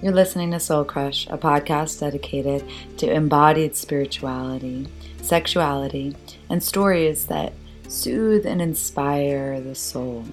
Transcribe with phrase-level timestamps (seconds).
[0.00, 2.62] You're listening to Soul Crush, a podcast dedicated
[2.98, 4.86] to embodied spirituality,
[5.22, 6.14] sexuality,
[6.48, 7.52] and stories that
[7.88, 10.24] soothe and inspire the soul.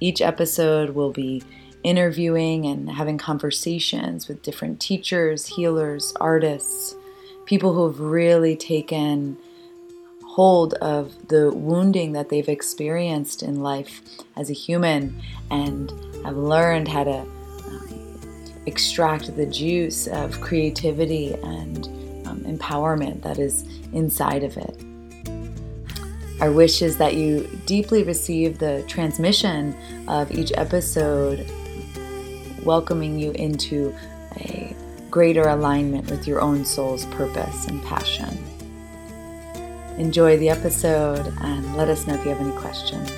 [0.00, 1.42] Each episode will be
[1.82, 6.94] interviewing and having conversations with different teachers, healers, artists,
[7.44, 9.36] people who have really taken
[10.24, 14.00] hold of the wounding that they've experienced in life
[14.36, 15.20] as a human
[15.50, 15.92] and
[16.24, 17.26] have learned how to
[18.68, 21.86] extract the juice of creativity and
[22.28, 24.84] um, empowerment that is inside of it.
[26.40, 29.74] Our wish is that you deeply receive the transmission
[30.06, 31.44] of each episode,
[32.62, 33.92] welcoming you into
[34.36, 34.76] a
[35.10, 38.38] greater alignment with your own soul's purpose and passion.
[39.98, 43.10] Enjoy the episode and let us know if you have any questions.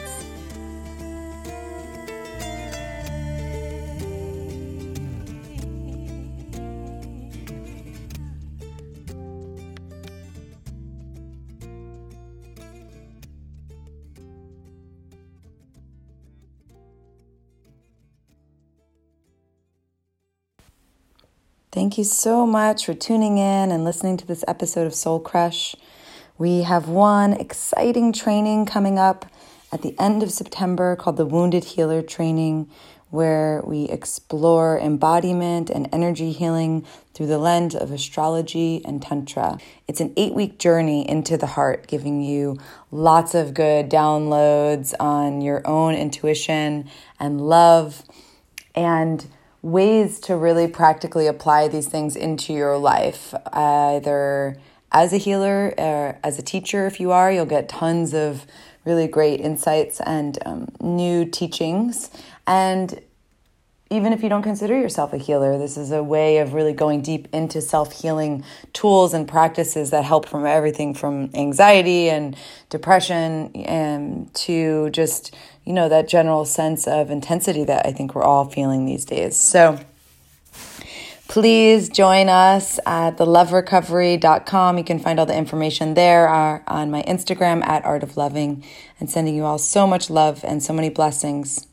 [21.80, 25.74] Thank you so much for tuning in and listening to this episode of Soul Crush.
[26.36, 29.24] We have one exciting training coming up
[29.72, 32.68] at the end of September called the Wounded Healer Training,
[33.08, 39.58] where we explore embodiment and energy healing through the lens of astrology and Tantra.
[39.88, 42.58] It's an eight week journey into the heart, giving you
[42.90, 48.04] lots of good downloads on your own intuition and love.
[48.74, 49.24] And
[49.62, 54.56] ways to really practically apply these things into your life, either
[54.92, 58.46] as a healer or as a teacher, if you are, you'll get tons of
[58.84, 62.10] really great insights and um, new teachings.
[62.46, 63.00] And
[63.92, 67.02] even if you don't consider yourself a healer, this is a way of really going
[67.02, 72.36] deep into self healing tools and practices that help from everything from anxiety and
[72.68, 75.34] depression and to just,
[75.64, 79.36] you know, that general sense of intensity that I think we're all feeling these days.
[79.36, 79.80] So,
[81.26, 84.78] please join us at theloverecovery.com.
[84.78, 88.64] You can find all the information there uh, on my Instagram at Art of Loving
[89.00, 91.66] and sending you all so much love and so many blessings.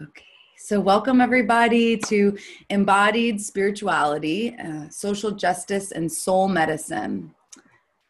[0.00, 0.24] Okay,
[0.64, 2.38] so welcome everybody to
[2.70, 7.34] Embodied Spirituality, uh, Social Justice, and Soul Medicine.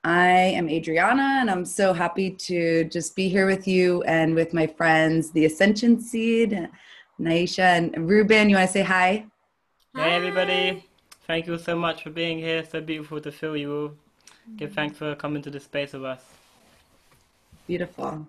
[0.05, 4.55] I am Adriana, and I'm so happy to just be here with you and with
[4.55, 6.71] my friends, the Ascension Seed,
[7.21, 8.49] Naisha, and Ruben.
[8.49, 9.27] You want to say hi?
[9.97, 10.85] Hey, everybody.
[11.27, 12.65] Thank you so much for being here.
[12.65, 13.93] So beautiful to feel you all.
[14.55, 16.23] Give thanks for coming to the space with us.
[17.67, 18.29] Beautiful.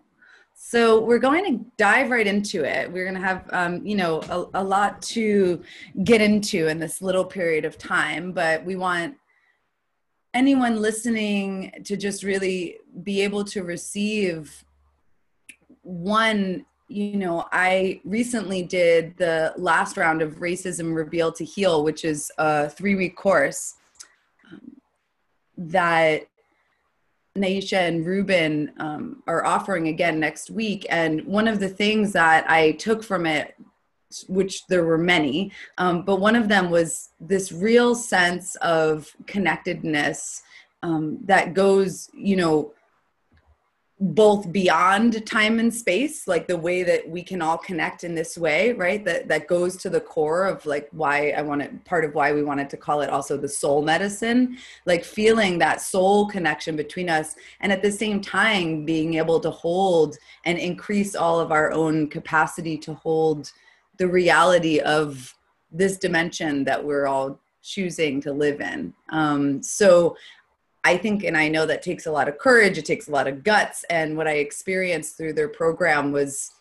[0.58, 2.92] So we're going to dive right into it.
[2.92, 5.62] We're going to have, um, you know, a, a lot to
[6.04, 9.16] get into in this little period of time, but we want
[10.34, 14.66] anyone listening to just really be able to receive
[15.82, 22.04] one you know i recently did the last round of racism reveal to heal which
[22.04, 23.76] is a three week course
[24.52, 24.76] um,
[25.58, 26.28] that
[27.38, 30.86] Naisha and Ruben um, are offering again next week.
[30.90, 33.56] And one of the things that I took from it,
[34.28, 40.44] which there were many, um, but one of them was this real sense of connectedness
[40.82, 42.74] um, that goes, you know,
[44.00, 48.38] both beyond time and space like the way that we can all connect in this
[48.38, 49.06] way right?
[49.06, 52.44] That that goes to the core of like why i wanted part of why we
[52.44, 57.36] wanted to call it also the soul medicine like feeling that soul connection between us
[57.62, 62.10] and at the same time being able to hold and increase all of our own
[62.10, 63.52] capacity to hold
[63.98, 65.34] the reality of
[65.72, 68.94] this dimension that we're all choosing to live in.
[69.10, 70.16] Um, so
[70.86, 73.28] I think, and I know that takes a lot of courage, it takes a lot
[73.28, 73.84] of guts.
[73.90, 76.52] And what I experienced through their program was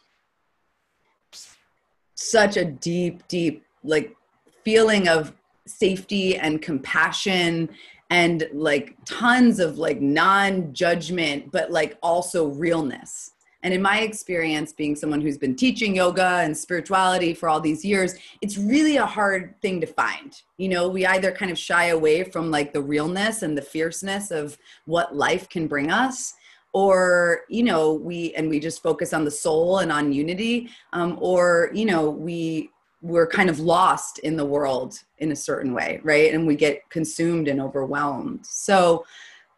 [2.15, 4.17] such a deep, deep, like
[4.65, 5.35] feeling of
[5.67, 7.69] safety and compassion
[8.09, 13.32] and like tons of like non judgment, but like also realness.
[13.64, 17.82] And in my experience, being someone who's been teaching yoga and spirituality for all these
[17.82, 20.40] years, it's really a hard thing to find.
[20.58, 24.31] You know, we either kind of shy away from like the realness and the fierceness
[24.31, 26.34] of what life can bring us
[26.75, 31.16] or you know we and we just focus on the soul and on unity um,
[31.20, 32.69] or you know we
[33.00, 36.81] we're kind of lost in the world in a certain way right and we get
[36.90, 39.05] consumed and overwhelmed so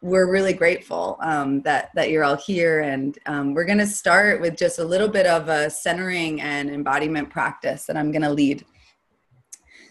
[0.06, 4.40] we're really grateful um, that that you're all here, and um, we're going to start
[4.40, 8.30] with just a little bit of a centering and embodiment practice that I'm going to
[8.30, 8.64] lead.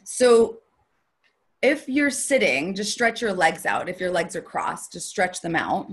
[0.06, 0.60] So,
[1.62, 3.90] if you're sitting, just stretch your legs out.
[3.90, 5.92] If your legs are crossed, just stretch them out.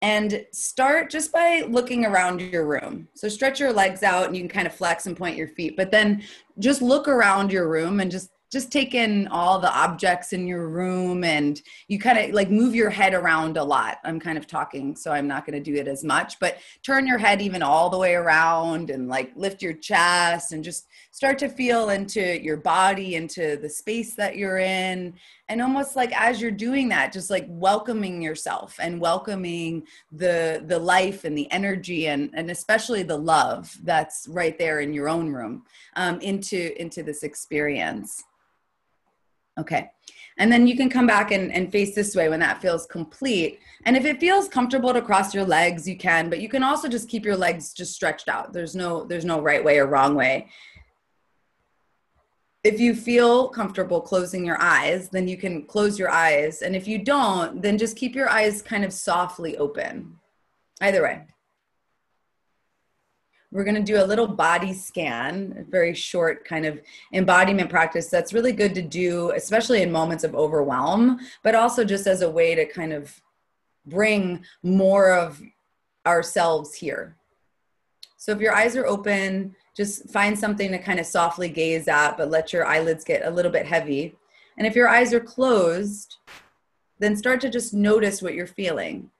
[0.00, 3.08] And start just by looking around your room.
[3.14, 5.76] So stretch your legs out and you can kind of flex and point your feet,
[5.76, 6.22] but then
[6.60, 10.68] just look around your room and just just take in all the objects in your
[10.68, 13.98] room and you kind of like move your head around a lot.
[14.04, 17.06] I'm kind of talking, so I'm not going to do it as much, but turn
[17.06, 21.38] your head even all the way around and like lift your chest and just start
[21.40, 25.14] to feel into your body, into the space that you're in.
[25.50, 30.78] And almost like as you're doing that, just like welcoming yourself and welcoming the the
[30.78, 35.32] life and the energy and and especially the love that's right there in your own
[35.32, 35.64] room
[35.96, 38.24] um, into into this experience.
[39.58, 39.90] Okay.
[40.38, 43.58] And then you can come back and, and face this way when that feels complete.
[43.84, 46.88] And if it feels comfortable to cross your legs, you can, but you can also
[46.88, 48.52] just keep your legs just stretched out.
[48.52, 50.48] There's no there's no right way or wrong way.
[52.62, 56.62] If you feel comfortable closing your eyes, then you can close your eyes.
[56.62, 60.16] And if you don't, then just keep your eyes kind of softly open.
[60.80, 61.22] Either way.
[63.50, 66.80] We're going to do a little body scan, a very short kind of
[67.14, 72.06] embodiment practice that's really good to do, especially in moments of overwhelm, but also just
[72.06, 73.20] as a way to kind of
[73.86, 75.40] bring more of
[76.06, 77.16] ourselves here.
[78.18, 82.18] So if your eyes are open, just find something to kind of softly gaze at,
[82.18, 84.14] but let your eyelids get a little bit heavy.
[84.58, 86.16] And if your eyes are closed,
[86.98, 89.10] then start to just notice what you're feeling.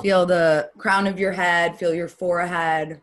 [0.00, 3.00] Feel the crown of your head, feel your forehead.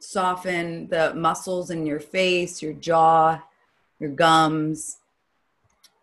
[0.00, 3.42] Soften the muscles in your face, your jaw,
[3.98, 4.96] your gums.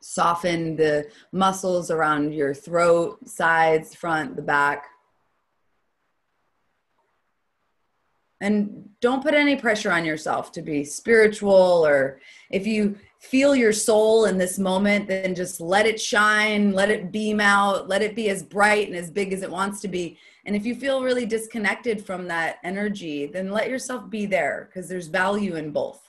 [0.01, 4.85] Soften the muscles around your throat, sides, front, the back.
[8.39, 12.19] And don't put any pressure on yourself to be spiritual or
[12.49, 17.11] if you feel your soul in this moment, then just let it shine, let it
[17.11, 20.17] beam out, let it be as bright and as big as it wants to be.
[20.45, 24.87] And if you feel really disconnected from that energy, then let yourself be there because
[24.87, 26.01] there's value in both.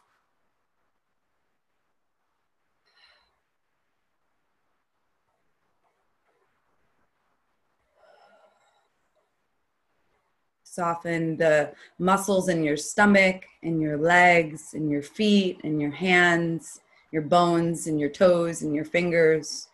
[10.63, 16.81] Soften the muscles in your stomach, in your legs, in your feet, in your hands
[17.13, 19.69] your bones and your toes and your fingers,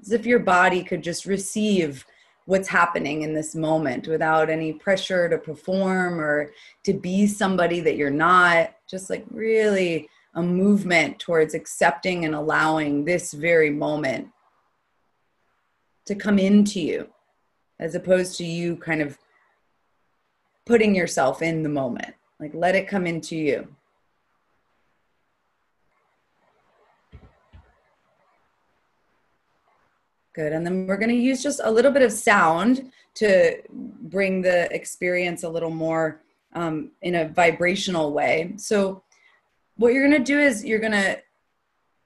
[0.00, 2.04] as if your body could just receive
[2.46, 6.50] what's happening in this moment without any pressure to perform or
[6.84, 8.74] to be somebody that you're not.
[8.88, 14.28] Just like really a movement towards accepting and allowing this very moment
[16.06, 17.08] to come into you,
[17.78, 19.18] as opposed to you kind of
[20.64, 22.14] putting yourself in the moment.
[22.40, 23.68] Like let it come into you.
[30.38, 30.52] Good.
[30.52, 34.72] And then we're going to use just a little bit of sound to bring the
[34.72, 38.52] experience a little more um, in a vibrational way.
[38.56, 39.02] So,
[39.78, 41.20] what you're going to do is you're going to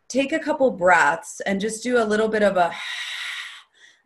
[0.08, 2.72] take a couple breaths and just do a little bit of a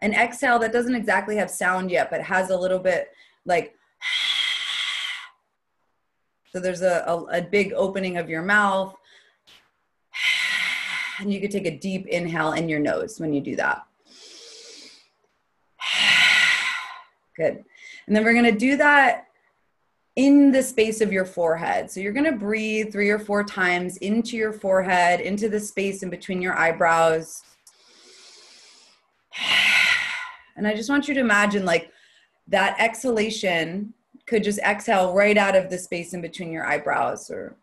[0.01, 3.13] an exhale that doesn't exactly have sound yet, but has a little bit
[3.45, 3.77] like
[6.51, 8.93] so there's a, a, a big opening of your mouth
[11.21, 13.86] and you could take a deep inhale in your nose when you do that
[17.37, 17.65] Good.
[18.07, 19.27] And then we're going to do that
[20.17, 21.91] in the space of your forehead.
[21.91, 26.03] So you're going to breathe three or four times into your forehead, into the space
[26.03, 27.43] in between your eyebrows.
[30.59, 31.93] And I just want you to imagine like
[32.49, 33.93] that exhalation
[34.25, 37.57] could just exhale right out of the space in between your eyebrows or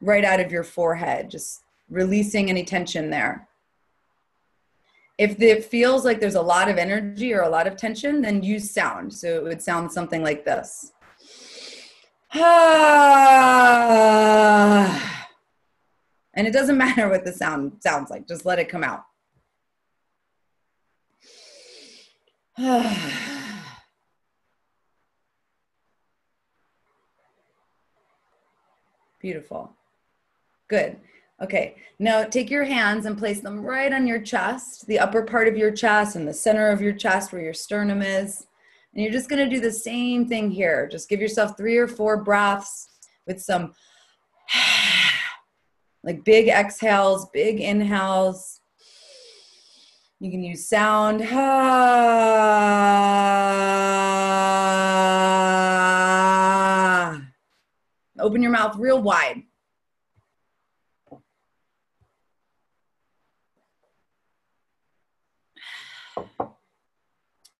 [0.00, 3.48] right out of your forehead, just releasing any tension there
[5.18, 8.42] if it feels like there's a lot of energy or a lot of tension, then
[8.42, 9.12] use sound.
[9.12, 10.92] So it would sound something like this.
[16.38, 19.04] And it doesn't matter what the sound sounds like, just let it come out.
[29.20, 29.72] Beautiful.
[30.68, 30.98] Good.
[31.42, 35.48] Okay, now take your hands and place them right on your chest, the upper part
[35.48, 38.46] of your chest and the center of your chest where your sternum is.
[38.94, 40.88] And you're just to do the same thing here.
[40.90, 42.88] Just give yourself three or four breaths
[43.26, 43.74] with some
[46.02, 48.60] like big exhales, big inhales.
[50.18, 51.20] You can use sound.
[58.18, 59.42] Open your mouth real wide.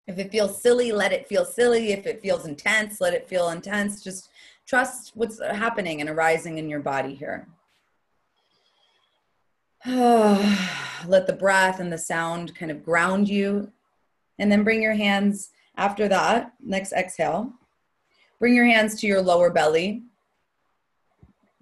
[0.07, 1.93] If it feels silly, let it feel silly.
[1.93, 4.03] If it feels intense, let it feel intense.
[4.03, 4.31] Just
[4.67, 7.47] trust what's happening and arising in your body here.
[9.87, 13.73] let the breath and the sound kind of ground you.
[14.39, 17.53] And then bring your hands after that, next exhale.
[18.39, 20.03] Bring your hands to your lower belly.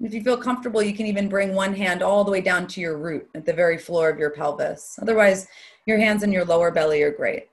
[0.01, 2.81] If you feel comfortable, you can even bring one hand all the way down to
[2.81, 4.99] your root at the very floor of your pelvis.
[5.01, 5.47] Otherwise,
[5.87, 7.49] your hands and your lower belly are great.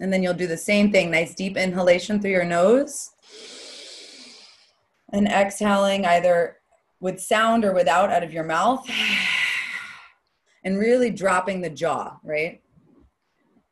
[0.00, 1.10] And then you'll do the same thing.
[1.10, 3.10] Nice deep inhalation through your nose.
[5.12, 6.56] And exhaling either
[7.00, 8.88] with sound or without out of your mouth.
[10.64, 12.60] And really dropping the jaw, right?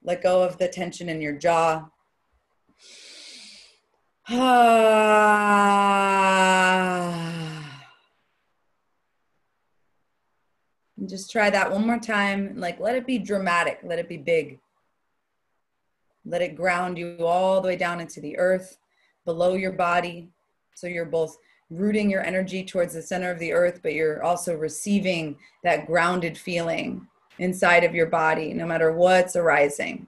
[0.05, 1.89] Let go of the tension in your jaw.
[10.99, 12.55] And just try that one more time.
[12.57, 14.59] Like, let it be dramatic, let it be big.
[16.27, 18.79] Let it ground you all the way down into the earth,
[19.25, 20.29] below your body.
[20.75, 21.39] So you're both
[21.71, 26.37] rooting your energy towards the center of the earth, but you're also receiving that grounded
[26.37, 27.07] feeling
[27.39, 30.07] inside of your body, no matter what's arising.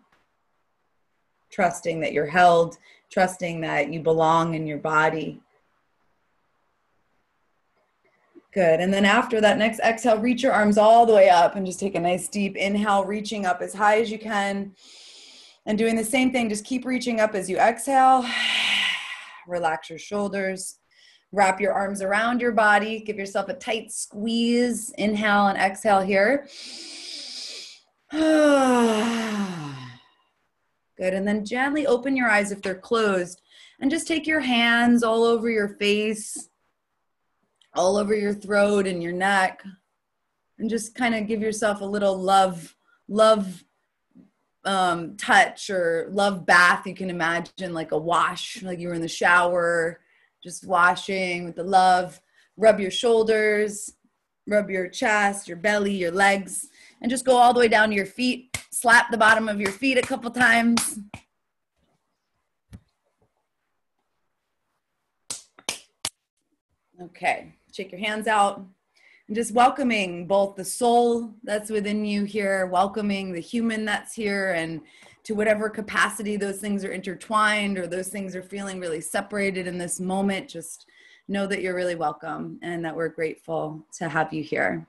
[1.50, 2.78] Trusting that you're held,
[3.10, 5.40] trusting that you belong in your body.
[8.52, 8.80] Good.
[8.80, 11.78] And then after that next exhale, reach your arms all the way up and just
[11.78, 14.74] take a nice deep inhale, reaching up as high as you can.
[15.68, 18.24] And doing the same thing, just keep reaching up as you exhale.
[19.46, 20.78] Relax your shoulders.
[21.30, 23.00] Wrap your arms around your body.
[23.00, 24.90] Give yourself a tight squeeze.
[24.96, 26.48] Inhale and exhale here.
[28.10, 28.24] Good.
[31.12, 33.42] And then gently open your eyes if they're closed.
[33.78, 36.48] And just take your hands all over your face,
[37.74, 39.62] all over your throat and your neck.
[40.58, 42.74] And just kind of give yourself a little love,
[43.06, 43.64] love
[44.64, 46.86] um, touch or love bath.
[46.86, 50.00] You can imagine like a wash, like you were in the shower,
[50.42, 52.20] just washing with the love.
[52.56, 53.92] Rub your shoulders,
[54.46, 56.68] rub your chest, your belly, your legs,
[57.00, 58.58] and just go all the way down to your feet.
[58.70, 60.98] Slap the bottom of your feet a couple times.
[67.00, 68.66] Okay, shake your hands out
[69.28, 74.52] and just welcoming both the soul that's within you here, welcoming the human that's here,
[74.52, 74.80] and
[75.24, 79.76] to whatever capacity those things are intertwined or those things are feeling really separated in
[79.76, 80.86] this moment, just
[81.28, 84.86] know that you're really welcome and that we're grateful to have you here.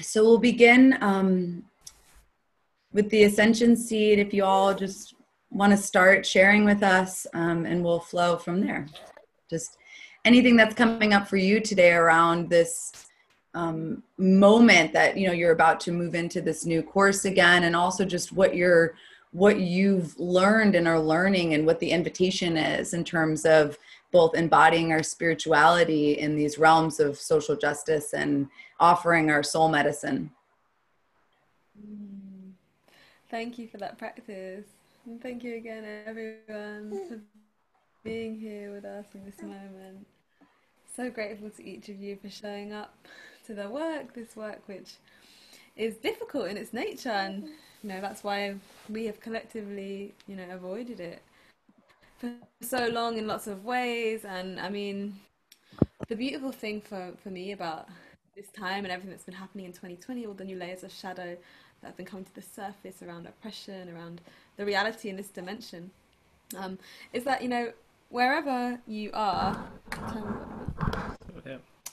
[0.00, 1.64] So we'll begin um,
[2.92, 5.14] with the ascension seed, if you all just
[5.50, 8.86] want to start sharing with us, um, and we'll flow from there.
[9.48, 9.78] Just
[10.24, 12.92] anything that's coming up for you today around this
[13.54, 17.76] um, moment that you know you're about to move into this new course again, and
[17.76, 18.94] also just what you're
[19.32, 23.78] what you've learned and are learning, and what the invitation is in terms of
[24.10, 28.46] both embodying our spirituality in these realms of social justice and
[28.78, 30.30] offering our soul medicine.
[33.32, 34.66] Thank you for that practice.
[35.06, 37.18] And thank you again, everyone, for
[38.04, 40.06] being here with us in this moment.
[40.94, 42.94] So grateful to each of you for showing up
[43.46, 44.96] to the work, this work which
[45.76, 47.44] is difficult in its nature, and
[47.82, 48.54] you know that's why
[48.90, 51.22] we have collectively, you know, avoided it
[52.18, 54.26] for so long in lots of ways.
[54.26, 55.16] And I mean,
[56.06, 57.88] the beautiful thing for for me about
[58.36, 61.38] this time and everything that's been happening in 2020, all the new layers of shadow
[61.82, 64.20] that have been coming to the surface around oppression, around
[64.56, 65.90] the reality in this dimension,
[66.56, 66.78] um,
[67.12, 67.72] is that, you know,
[68.08, 69.54] wherever you are,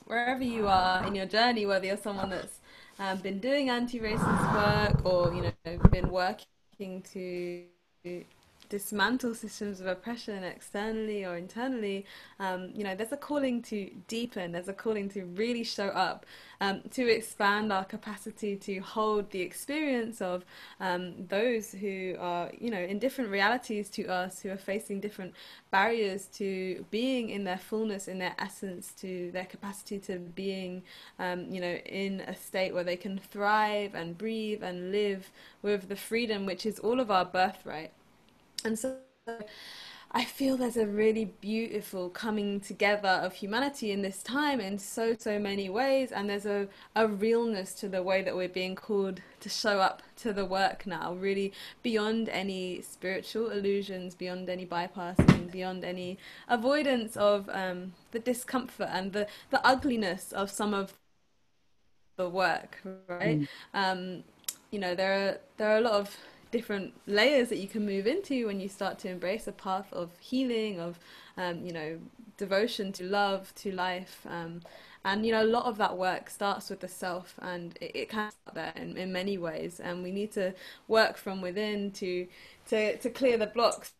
[0.06, 2.60] wherever you are in your journey, whether you're someone that's
[3.00, 7.64] um, been doing anti-racist work or, you know, been working to
[8.70, 12.06] dismantle systems of oppression externally or internally,
[12.40, 16.26] um, you know, there's a calling to deepen, there's a calling to really show up,
[16.62, 20.46] um, to expand our capacity to hold the experience of
[20.80, 25.34] um, those who are, you know, in different realities to us, who are facing different
[25.72, 30.84] barriers to being in their fullness, in their essence, to their capacity to being,
[31.18, 35.90] um, you know, in a state where they can thrive and breathe and live with
[35.90, 37.92] the freedom which is all of our birthright.
[38.64, 38.98] And so
[40.12, 45.16] I feel there's a really beautiful coming together of humanity in this time in so,
[45.18, 46.12] so many ways.
[46.12, 50.02] And there's a, a realness to the way that we're being called to show up
[50.18, 57.16] to the work now, really beyond any spiritual illusions, beyond any bypassing, beyond any avoidance
[57.16, 60.94] of um, the discomfort and the, the ugliness of some of
[62.18, 63.42] the work, right?
[63.42, 63.48] Mm.
[63.76, 64.24] Um,
[64.72, 66.18] you know, there are, there are a lot of
[66.52, 70.12] different layers that you can move into when you start to embrace a path of
[70.20, 71.00] healing, of
[71.38, 72.00] um, you know
[72.38, 74.26] devotion to love, to life.
[74.28, 74.62] Um,
[75.06, 78.10] and you know, a lot of that work starts with the self, and it, it
[78.10, 79.80] can start there in, in many ways.
[79.80, 80.54] And we need to
[80.88, 82.28] work from within to
[82.70, 83.94] to to clear the blocks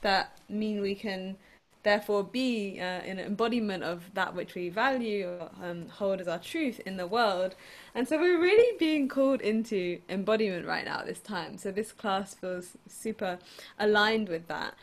[0.00, 1.36] that mean we can
[1.82, 6.80] therefore be uh, an embodiment of that which we value um, hold as our truth
[6.86, 7.54] in the world.
[7.98, 11.58] And so we're really being called into embodiment right now this time.
[11.58, 13.40] So this class feels super
[13.76, 14.74] aligned with that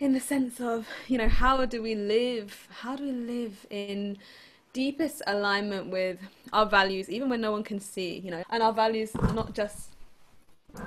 [0.00, 2.66] in the sense of, you know, how do we live?
[2.80, 4.18] How do we live in
[4.72, 6.18] deepest alignment with
[6.52, 9.90] our values, even when no one can see, you know, and our values not just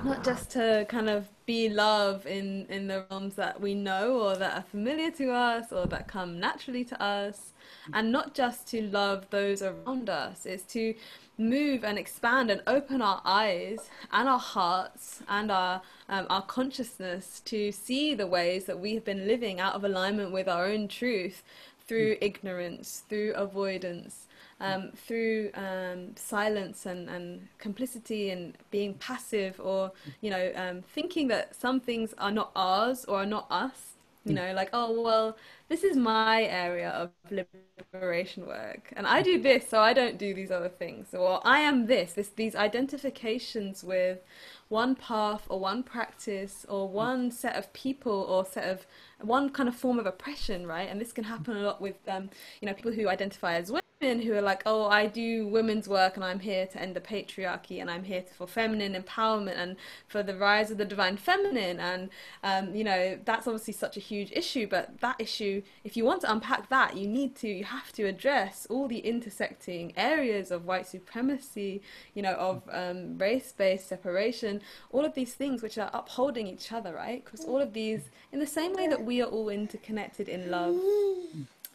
[0.04, 4.36] not just to kind of be love in in the realms that we know or
[4.36, 7.51] that are familiar to us or that come naturally to us
[7.94, 10.94] and not just to love those around us is to
[11.38, 17.42] move and expand and open our eyes and our hearts and our um, our consciousness
[17.46, 20.88] to see the ways that we have been living out of alignment with our own
[20.88, 21.44] truth
[21.88, 24.28] through ignorance through avoidance
[24.62, 31.28] um, through um, silence and, and complicity and being passive or you know um, thinking
[31.30, 33.94] that some things are not ours or are not us
[34.26, 35.36] you know like oh well
[35.72, 40.34] this is my area of liberation work and i do this so i don't do
[40.34, 41.14] these other things.
[41.14, 44.20] Or i am this, this these identifications with
[44.68, 48.86] one path or one practice or one set of people or set of
[49.22, 50.90] one kind of form of oppression right?
[50.90, 53.81] And this can happen a lot with um, you know people who identify as women
[54.02, 57.80] who are like, oh, I do women's work and I'm here to end the patriarchy
[57.80, 59.76] and I'm here for feminine empowerment and
[60.08, 61.80] for the rise of the divine feminine.
[61.80, 62.10] And,
[62.44, 64.66] um, you know, that's obviously such a huge issue.
[64.68, 68.06] But that issue, if you want to unpack that, you need to, you have to
[68.06, 71.84] address all the intersecting areas of white supremacy,
[72.16, 74.62] you know, of um, race based separation,
[74.92, 77.24] all of these things which are upholding each other, right?
[77.24, 80.76] Because all of these, in the same way that we are all interconnected in love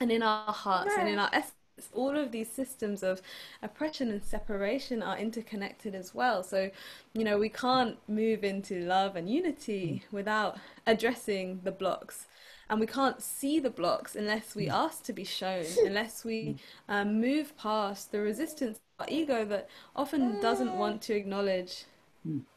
[0.00, 1.52] and in our hearts and in our essence
[1.92, 3.20] all of these systems of
[3.62, 6.42] oppression and separation are interconnected as well.
[6.42, 6.70] So,
[7.12, 10.12] you know, we can't move into love and unity mm.
[10.12, 12.26] without addressing the blocks.
[12.68, 14.72] And we can't see the blocks unless we mm.
[14.72, 16.58] ask to be shown, unless we mm.
[16.88, 21.84] um, move past the resistance of our ego that often doesn't want to acknowledge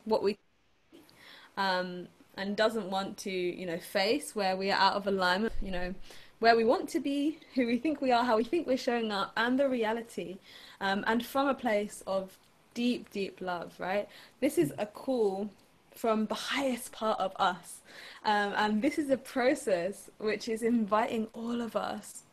[0.06, 0.38] what we
[1.58, 5.72] um, and doesn't want to, you know, face where we are out of alignment, you
[5.72, 5.94] know,
[6.40, 9.12] where we want to be, who we think we are, how we think we're showing
[9.12, 10.38] up, and the reality,
[10.82, 12.38] um, and from a place of
[12.74, 14.08] deep, deep love, right?
[14.40, 15.50] This is a call
[15.94, 17.82] from the highest part of us.
[18.24, 22.24] Um, and this is a process which is inviting all of us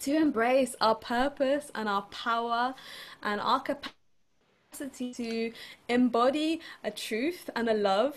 [0.00, 2.74] to embrace our purpose and our power
[3.22, 5.52] and our capacity to
[5.88, 8.16] embody a truth and a love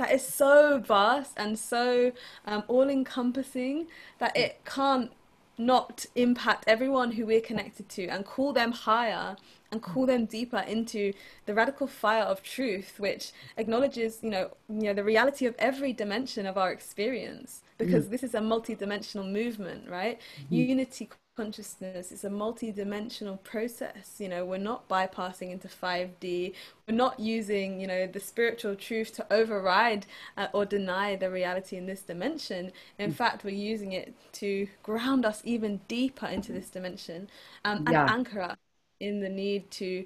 [0.00, 2.10] that is so vast and so
[2.46, 3.86] um, all encompassing
[4.18, 5.12] that it can't
[5.58, 9.36] not impact everyone who we're connected to and call them higher
[9.70, 11.12] and call them deeper into
[11.44, 15.92] the radical fire of truth which acknowledges you know you know the reality of every
[15.92, 18.10] dimension of our experience because mm.
[18.10, 20.68] this is a multi-dimensional movement right mm.
[20.68, 26.52] unity consciousness is a multi-dimensional process you know we're not bypassing into 5d
[26.86, 30.04] we're not using you know the spiritual truth to override
[30.36, 33.14] uh, or deny the reality in this dimension in mm.
[33.14, 37.28] fact we're using it to ground us even deeper into this dimension
[37.64, 38.06] um, and yeah.
[38.10, 38.58] anchor us
[39.00, 40.04] in the need to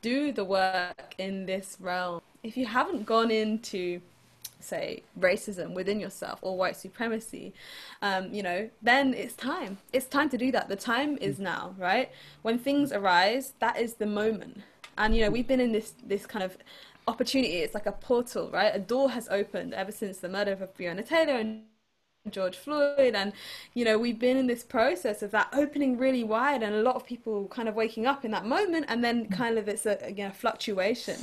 [0.00, 4.00] do the work in this realm if you haven't gone into
[4.62, 7.52] say racism within yourself or white supremacy
[8.02, 11.40] um, you know then it's time it's time to do that the time is mm.
[11.40, 12.10] now right
[12.42, 14.58] when things arise that is the moment
[14.98, 16.56] and you know we've been in this this kind of
[17.10, 17.56] opportunity.
[17.56, 18.74] It's like a portal, right?
[18.74, 21.64] A door has opened ever since the murder of Breonna Taylor and
[22.28, 23.32] George Floyd, and
[23.72, 26.94] you know we've been in this process of that opening really wide, and a lot
[26.94, 29.96] of people kind of waking up in that moment, and then kind of it's a
[30.02, 31.16] again fluctuation,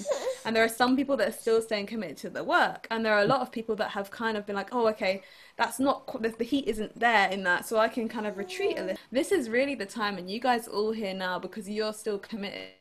[0.44, 3.14] and there are some people that are still staying committed to the work, and there
[3.14, 5.22] are a lot of people that have kind of been like, oh, okay,
[5.56, 6.08] that's not
[6.38, 8.98] the heat isn't there in that, so I can kind of retreat a little.
[9.12, 12.72] This is really the time, and you guys all here now because you're still committed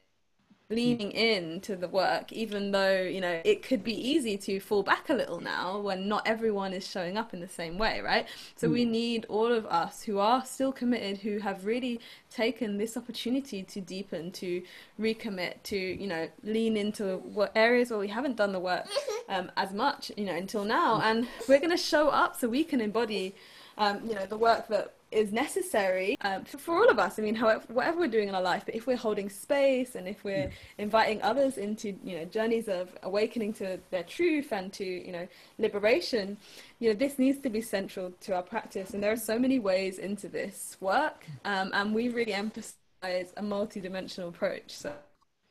[0.68, 4.82] leaning in to the work even though you know it could be easy to fall
[4.82, 8.26] back a little now when not everyone is showing up in the same way right?
[8.56, 8.72] So mm.
[8.72, 12.00] we need all of us who are still committed who have really
[12.30, 14.62] taken this opportunity to deepen to
[15.00, 18.86] recommit to you know lean into what areas where we haven't done the work
[19.28, 21.00] um, as much you know until now.
[21.00, 23.34] And we're going to show up so we can embody
[23.78, 27.18] um, you know the work that is necessary um, for, for, all of us.
[27.18, 30.06] I mean, however, whatever we're doing in our life, but if we're holding space and
[30.06, 34.84] if we're inviting others into, you know, journeys of awakening to their truth and to,
[34.84, 35.26] you know,
[35.58, 36.36] liberation,
[36.78, 38.90] you know, this needs to be central to our practice.
[38.90, 43.42] And there are so many ways into this work, um, and we really emphasize a
[43.42, 44.70] multi-dimensional approach.
[44.70, 44.92] So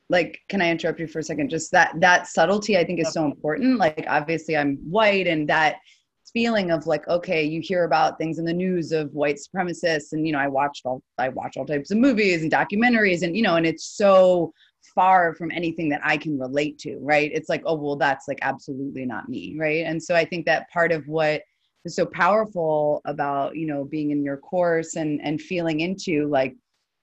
[0.10, 3.12] like can i interrupt you for a second just that that subtlety i think is
[3.12, 5.78] so important like obviously i'm white and that
[6.34, 10.26] feeling of like okay you hear about things in the news of white supremacists and
[10.26, 13.44] you know i watched all i watch all types of movies and documentaries and you
[13.44, 14.52] know and it's so
[14.94, 17.32] far from anything that i can relate to right?
[17.34, 19.86] It's like oh well that's like absolutely not me right?
[19.86, 21.42] And so i think that part of what
[21.86, 26.56] is so powerful about you know being in your course and and feeling into like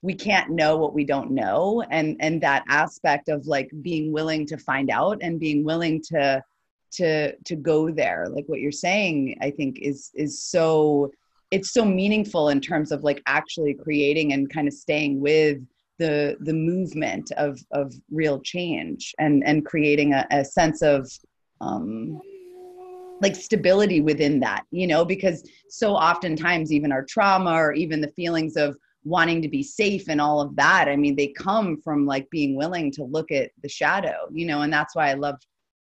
[0.02, 1.82] we can't know what we don't know.
[1.90, 6.42] And and that aspect of like being willing to find out and being willing to
[6.92, 8.26] to to go there.
[8.30, 11.10] Like what you're saying i think is is so
[11.50, 15.58] it's so meaningful in terms of like actually creating and kind of staying with
[15.98, 21.10] the the movement of of real change and and creating a, a sense of
[21.60, 22.20] um
[23.20, 28.08] like stability within that you know because so oftentimes even our trauma or even the
[28.08, 32.06] feelings of wanting to be safe and all of that i mean they come from
[32.06, 35.36] like being willing to look at the shadow you know and that's why i love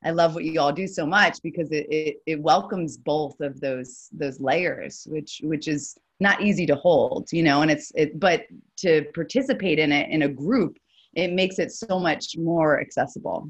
[0.03, 3.59] I love what you all do so much because it, it, it welcomes both of
[3.59, 8.19] those those layers, which which is not easy to hold, you know, and it's it
[8.19, 8.43] but
[8.77, 10.77] to participate in it in a group,
[11.13, 13.49] it makes it so much more accessible.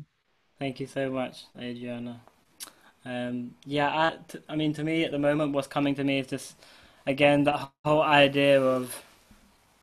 [0.59, 2.19] Thank you so much, Adriana.
[3.05, 6.19] Um, yeah, I, t- I mean, to me at the moment, what's coming to me
[6.19, 6.55] is just
[7.07, 9.03] again that whole idea of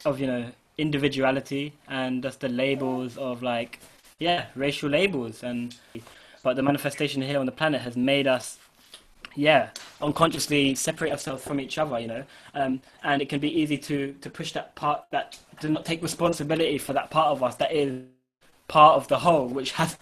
[0.04, 3.80] of you know individuality and just the labels of like
[4.18, 5.76] yeah racial labels and
[6.46, 8.60] but the manifestation here on the planet has made us
[9.34, 12.22] yeah unconsciously separate ourselves from each other you know?
[12.54, 16.00] Um, and it can be easy to to push that part that do not take
[16.04, 18.04] responsibility for that part of us that is
[18.68, 19.98] part of the whole which has,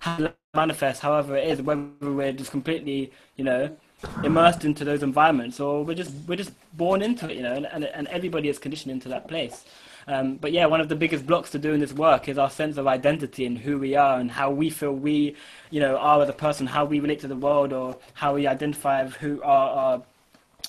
[0.00, 3.76] has manifest however it is whether we're just completely you know
[4.24, 7.52] immersed into those environments or we're just we're just born into it you know?
[7.52, 9.66] And, and, and everybody is conditioned into that place
[10.08, 12.76] um, but yeah, one of the biggest blocks to doing this work is our sense
[12.76, 15.34] of identity and who we are and how we feel we,
[15.70, 18.46] you know, are as a person, how we relate to the world, or how we
[18.46, 20.02] identify who are our,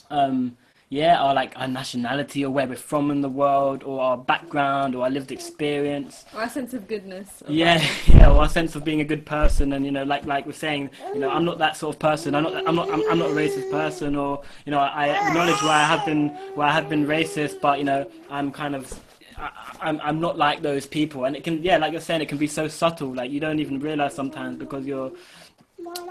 [0.09, 0.57] um,
[0.89, 4.95] yeah, our like our nationality or where we're from in the world, or our background,
[4.95, 7.43] or our lived experience, or our sense of goodness.
[7.47, 10.47] Yeah, yeah, or our sense of being a good person, and you know, like like
[10.47, 12.33] we're saying, you know, I'm not that sort of person.
[12.33, 15.61] I'm not, I'm not, I'm, I'm not a racist person, or you know, I acknowledge
[15.61, 18.97] where I have been, where I have been racist, but you know, I'm kind of
[19.37, 22.29] I, I'm I'm not like those people, and it can yeah, like you're saying, it
[22.29, 23.13] can be so subtle.
[23.13, 25.11] Like you don't even realize sometimes because you're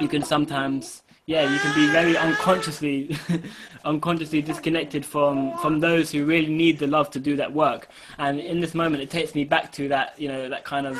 [0.00, 3.16] you can sometimes yeah you can be very unconsciously
[3.84, 8.38] unconsciously disconnected from from those who really need the love to do that work and
[8.38, 10.96] in this moment it takes me back to that you know that kind of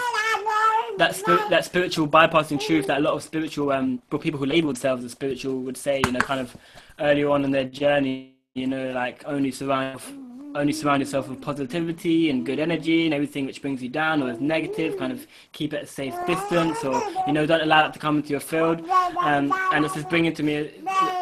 [0.98, 4.68] that sp- that spiritual bypassing truth that a lot of spiritual um people who label
[4.68, 6.56] themselves as spiritual would say you know kind of
[6.98, 10.00] earlier on in their journey you know like only surround
[10.56, 14.30] only surround yourself with positivity and good energy and everything which brings you down or
[14.30, 17.82] is negative, kind of keep it at a safe distance or, you know, don't allow
[17.82, 18.80] that to come into your field.
[19.18, 20.54] Um, and it's just bringing to me,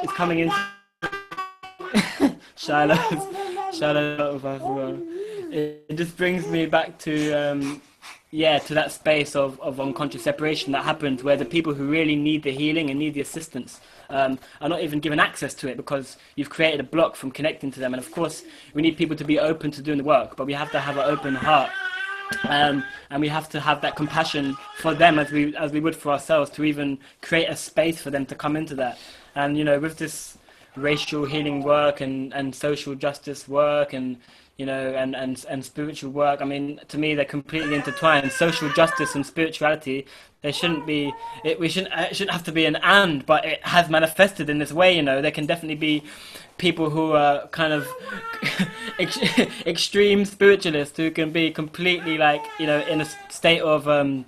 [0.03, 0.53] it's coming in.
[2.57, 5.03] Shiloh's, Shiloh of us as well.
[5.51, 7.83] It, it just brings me back to, um,
[8.31, 12.17] yeah, to that space of, of unconscious separation that happens where the people who really
[12.17, 13.81] need the healing and need the assistance
[14.15, 17.71] um, are not even given access to it because you've created a block from connecting
[17.73, 17.93] to them.
[17.93, 20.55] And of course, we need people to be open to doing the work, but we
[20.55, 21.71] have to have an open heart.
[22.49, 25.95] Um, and we have to have that compassion for them as we as we would
[25.95, 28.99] for ourselves to even create a space for them to come into that.
[29.35, 30.39] And you know, with this
[30.77, 34.17] racial healing work and, and social justice work and
[34.57, 36.41] you know, and, and, and spiritual work.
[36.41, 38.31] I mean, to me, they're completely intertwined.
[38.31, 40.07] Social justice and spirituality,
[40.43, 41.13] they shouldn't be,
[41.45, 44.59] it, we shouldn't, it shouldn't have to be an and, but it has manifested in
[44.59, 45.21] this way, you know.
[45.21, 46.05] There can definitely be
[46.57, 47.89] people who are kind of
[49.67, 54.25] extreme spiritualists who can be completely like, you know, in a state of, um,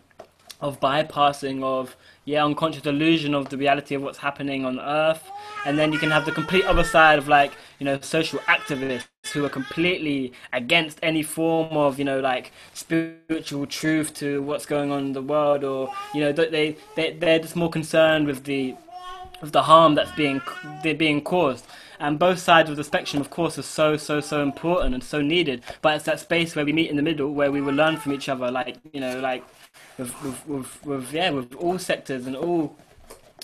[0.61, 1.95] of bypassing of
[2.27, 5.31] yeah unconscious illusion of the reality of what's happening on earth.
[5.65, 9.07] And then you can have the complete other side of like you know social activists
[9.33, 14.93] who are completely against any form of you know like spiritual truth to what's going
[14.93, 18.75] on in the world or you know they they they're just more concerned with the
[19.41, 20.43] with the harm that's being
[20.83, 21.67] they're being caused.
[21.99, 25.23] And both sides of the spectrum of course are so so so important and so
[25.23, 25.62] needed.
[25.81, 28.12] But it's that space where we meet in the middle where we will learn from
[28.12, 29.45] each other like you know like
[29.99, 32.77] with, with, with, with yeah with all sectors and all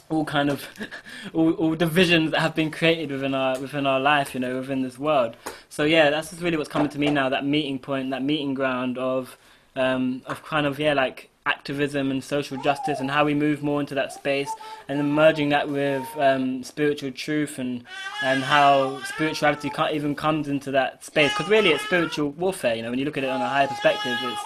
[0.09, 0.67] all kind of
[1.33, 4.83] all, all divisions that have been created within our within our life you know within
[4.83, 5.37] this world.
[5.69, 8.55] So yeah that's just really what's coming to me now that meeting point that meeting
[8.55, 9.37] ground of
[9.75, 13.81] um, of kind of yeah like activism and social justice and how we move more
[13.81, 14.49] into that space
[14.87, 17.83] and then merging that with um, spiritual truth and
[18.23, 21.33] and how spirituality can't even comes into that space.
[21.33, 23.67] Because really it's spiritual warfare you know when you look at it on a higher
[23.67, 24.41] perspective it's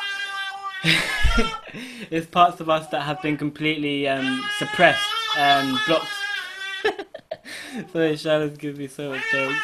[2.10, 5.06] it's parts of us that have been completely um, suppressed
[5.38, 6.08] and blocked.
[7.92, 9.54] so shadows give me so much joy.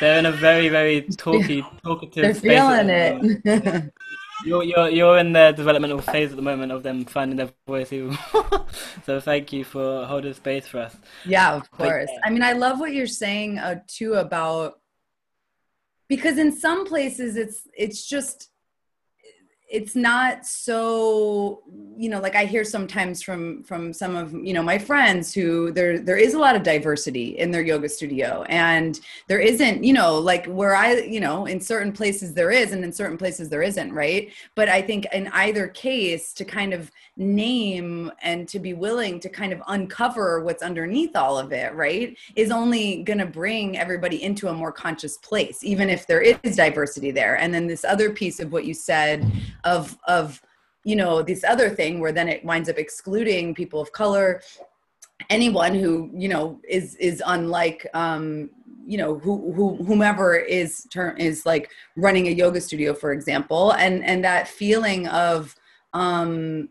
[0.00, 2.60] They're in a very, very talky, talkative They're space.
[2.60, 3.92] feeling it.
[4.44, 7.88] you're, you're, you're in the developmental phase at the moment of them finding their voice.
[9.04, 10.96] so thank you for holding space for us.
[11.24, 12.10] Yeah, of course.
[12.24, 14.80] I mean, I love what you're saying uh, too about
[16.08, 18.50] because in some places it's it's just
[19.68, 21.62] it's not so
[21.96, 25.70] you know like i hear sometimes from from some of you know my friends who
[25.72, 28.44] there there is a lot of diversity in their yoga studio.
[28.48, 32.72] And there isn't you know like where i you know in certain places there is
[32.72, 34.32] and in certain places there isn't right?
[34.54, 39.28] But i think in either case to kind of name and to be willing to
[39.28, 44.22] kind of uncover what's underneath all of it right is only going to bring everybody
[44.22, 47.36] into a more conscious place even if there is diversity there.
[47.36, 49.30] And then this other piece of what you said
[49.64, 50.40] of of
[50.84, 54.40] you know this other thing where then it winds up excluding people of color
[55.30, 58.50] anyone who you know is is unlike um
[58.88, 63.72] you know who, who whomever is term is like running a yoga studio for example.
[63.72, 65.54] And and that feeling of
[65.92, 66.70] um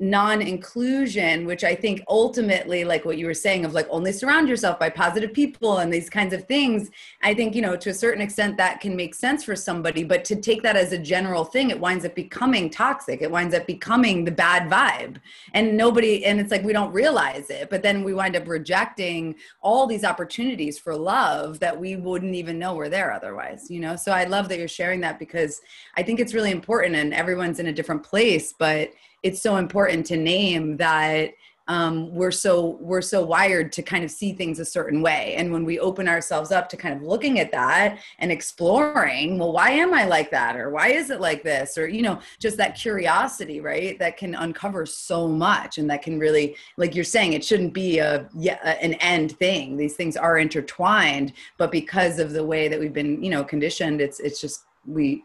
[0.00, 4.78] non-inclusion which i think ultimately like what you were saying of like only surround yourself
[4.78, 6.90] by positive people and these kinds of things
[7.22, 10.24] i think you know to a certain extent that can make sense for somebody but
[10.24, 13.22] to take that as a general thing it winds up becoming toxic.
[13.22, 15.16] It winds up becoming the bad vibe.
[15.54, 19.34] And nobody and it's like we don't realize it but then we wind up rejecting
[19.60, 23.96] all these opportunities for love that we wouldn't even know were there otherwise you know?
[23.96, 25.60] So i love that you're sharing that because
[25.96, 28.90] i think it's really important and everyone's in a different place but
[29.22, 31.32] it's so important to name that
[31.68, 35.34] um, we're so we're so wired to kind of see things a certain way.
[35.36, 39.52] And when we open ourselves up to kind of looking at that and exploring well
[39.52, 40.56] why am i like that?
[40.56, 41.76] Or why is it like this?
[41.76, 43.98] Or you know just that curiosity right?
[43.98, 47.98] That can uncover so much and that can really like you're saying it shouldn't be
[47.98, 49.76] a yeah an end thing.
[49.76, 54.00] These things are intertwined but because of the way that we've been you know conditioned
[54.00, 55.22] it's it's just we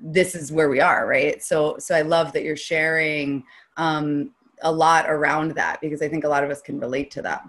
[0.00, 1.42] this is where we are right?
[1.42, 3.44] So so i love that you're sharing
[3.76, 4.30] um
[4.62, 7.44] a lot around that because i think a lot of us can relate to that.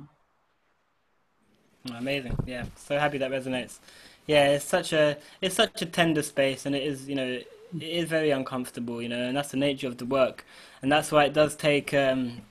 [1.95, 2.37] Amazing.
[2.45, 3.79] Yeah so happy that resonates.
[4.27, 7.39] Yeah it's such a it's such a tender space and it is you know
[7.79, 10.45] it is very uncomfortable you know and that's the nature of the work.
[10.81, 12.41] And that's why it does take um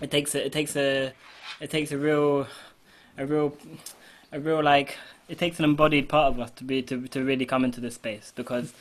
[0.00, 1.12] it takes a it takes a
[1.60, 2.46] it takes a real
[3.18, 3.56] a real
[4.32, 4.96] a real like
[5.28, 7.94] it takes an embodied part of us to be to to really come into this
[7.94, 8.72] space because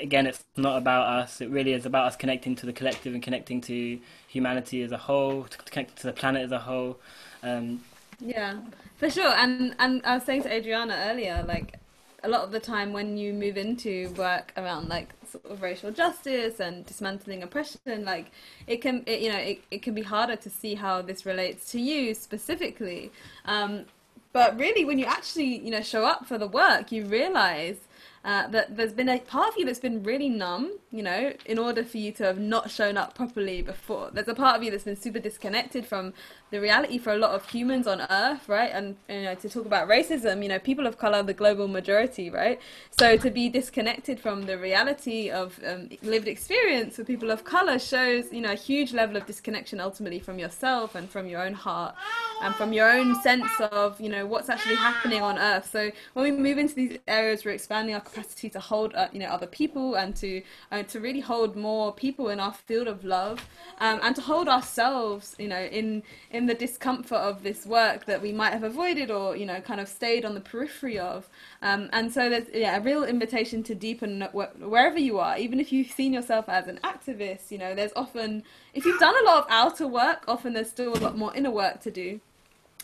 [0.00, 1.40] again, it's not about us.
[1.40, 4.98] It really is about us connecting to the collective and connecting to humanity as a
[4.98, 6.98] whole, to connecting to the planet as a whole.
[7.42, 7.82] Um,
[8.20, 8.60] yeah,
[8.98, 9.34] for sure.
[9.34, 11.78] And and I was saying to Adriana earlier, like
[12.24, 15.90] a lot of the time when you move into work around like sort of racial
[15.90, 18.30] justice and dismantling oppression, like
[18.66, 21.72] it can, it, you know, it, it can be harder to see how this relates
[21.72, 23.10] to you specifically.
[23.44, 23.86] Um,
[24.32, 27.76] but really, when you actually, you know, show up for the work, you realize
[28.24, 31.58] uh, that there's been a part of you that's been really numb, you know, in
[31.58, 34.10] order for you to have not shown up properly before.
[34.12, 36.14] There's a part of you that's been super disconnected from
[36.52, 38.70] the reality for a lot of humans on Earth, right?
[38.72, 42.30] And you know, to talk about racism, you know, people of color, the global majority,
[42.30, 42.60] right?
[42.90, 47.78] So to be disconnected from the reality of um, lived experience for people of color
[47.78, 51.54] shows, you know, a huge level of disconnection ultimately from yourself and from your own
[51.54, 51.94] heart
[52.42, 55.68] and from your own sense of, you know, what's actually happening on Earth.
[55.72, 59.18] So when we move into these areas, we're expanding our capacity to hold uh, you
[59.18, 63.04] know other people and to uh, to really hold more people in our field of
[63.04, 68.06] love um, and to hold ourselves you know in in the discomfort of this work
[68.06, 71.28] that we might have avoided or you know kind of stayed on the periphery of.
[71.60, 75.38] Um, and so there's yeah a real invitation to deepen wherever you are.
[75.38, 78.42] Even if you've seen yourself as an activist you know there's often
[78.74, 81.50] if you've done a lot of outer work often there's still a lot more inner
[81.50, 82.20] work to do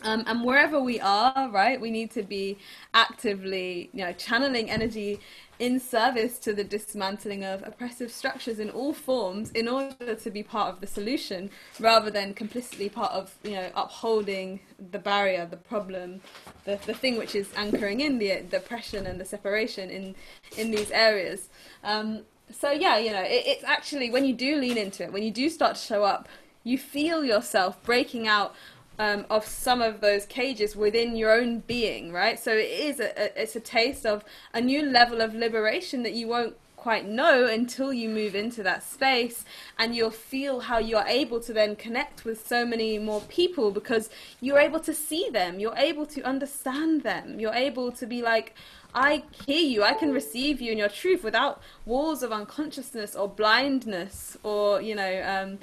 [0.03, 2.57] um, and wherever we are, right, we need to be
[2.93, 5.19] actively, you know, channeling energy
[5.59, 10.41] in service to the dismantling of oppressive structures in all forms in order to be
[10.41, 11.49] part of the solution
[11.81, 16.21] rather than complicitly part of, you know, upholding the barrier, the problem,
[16.63, 20.15] the, the thing which is anchoring in the, the oppression and the separation in,
[20.57, 21.49] in these areas.
[21.83, 25.23] Um, so, yeah, you know, it, it's actually when you do lean into it, when
[25.23, 26.29] you do start to show up,
[26.63, 28.55] you feel yourself breaking out
[28.99, 32.37] um, of some of those cages within your own being, right?
[32.37, 36.13] So it is a, a, it's a taste of a new level of liberation that
[36.13, 39.43] you won't quite know until you move into that space
[39.77, 44.09] and you'll feel how you're able to then connect with so many more people because
[44.39, 48.55] you're able to see them you're able to understand them you're able to be like
[48.93, 49.83] I hear you.
[49.83, 54.95] I can receive you in your truth without walls of unconsciousness or blindness or, you
[54.95, 55.59] know, um,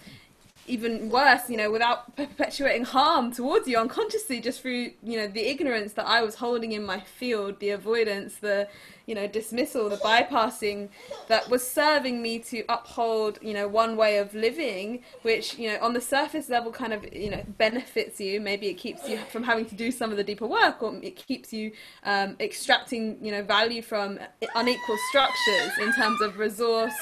[0.68, 5.48] even worse, you know, without perpetuating harm towards you unconsciously, just through you know the
[5.48, 8.68] ignorance that I was holding in my field, the avoidance, the
[9.06, 10.88] you know dismissal, the bypassing
[11.28, 15.78] that was serving me to uphold you know one way of living, which you know
[15.80, 18.40] on the surface level kind of you know benefits you.
[18.40, 21.16] Maybe it keeps you from having to do some of the deeper work, or it
[21.16, 21.72] keeps you
[22.04, 24.18] um, extracting you know value from
[24.54, 26.94] unequal structures in terms of resource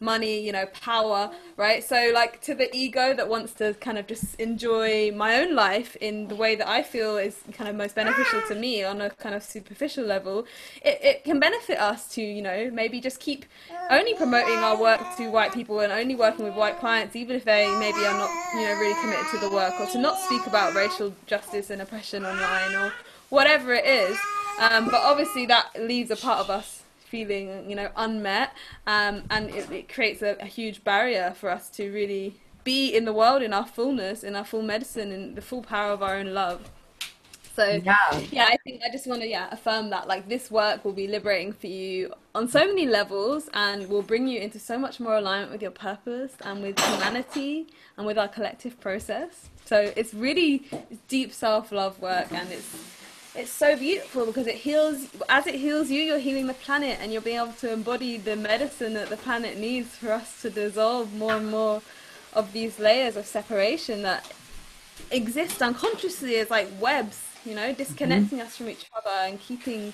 [0.00, 1.82] money, you know, power, right?
[1.82, 5.96] So, like, to the ego that wants to kind of just enjoy my own life
[5.96, 9.10] in the way that I feel is kind of most beneficial to me on a
[9.10, 10.46] kind of superficial level,
[10.82, 13.44] it, it can benefit us to, you know, maybe just keep
[13.90, 17.44] only promoting our work to white people and only working with white clients, even if
[17.44, 20.46] they maybe are not, you know, really committed to the work, or to not speak
[20.46, 22.92] about racial justice and oppression online or
[23.30, 24.18] whatever it is.
[24.60, 26.77] Um, but obviously, that leaves a part of us
[27.08, 28.52] feeling, you know, unmet,
[28.86, 33.04] um, and it, it creates a, a, huge barrier for us to really be in
[33.04, 36.16] the world in our fullness, in our full medicine, in the full power of our
[36.16, 36.70] own love.
[37.58, 37.96] So yeah,
[38.30, 41.08] yeah I think I just want to yeah affirm that like this work will be
[41.08, 45.16] liberating for you on so many levels and will bring you into so much more
[45.16, 47.66] alignment with your purpose and with humanity
[47.96, 49.50] and with our collective process.
[49.64, 50.68] So it's really
[51.08, 52.97] deep self love work and it's
[53.38, 57.12] it's so beautiful because it heals as it heals you you're healing the planet and
[57.12, 61.14] you're being able to embody the medicine that the planet needs for us to dissolve
[61.14, 61.80] more and more
[62.34, 64.30] of these layers of separation that
[65.12, 68.46] exist unconsciously as like webs you know disconnecting mm-hmm.
[68.46, 69.92] us from each other and keeping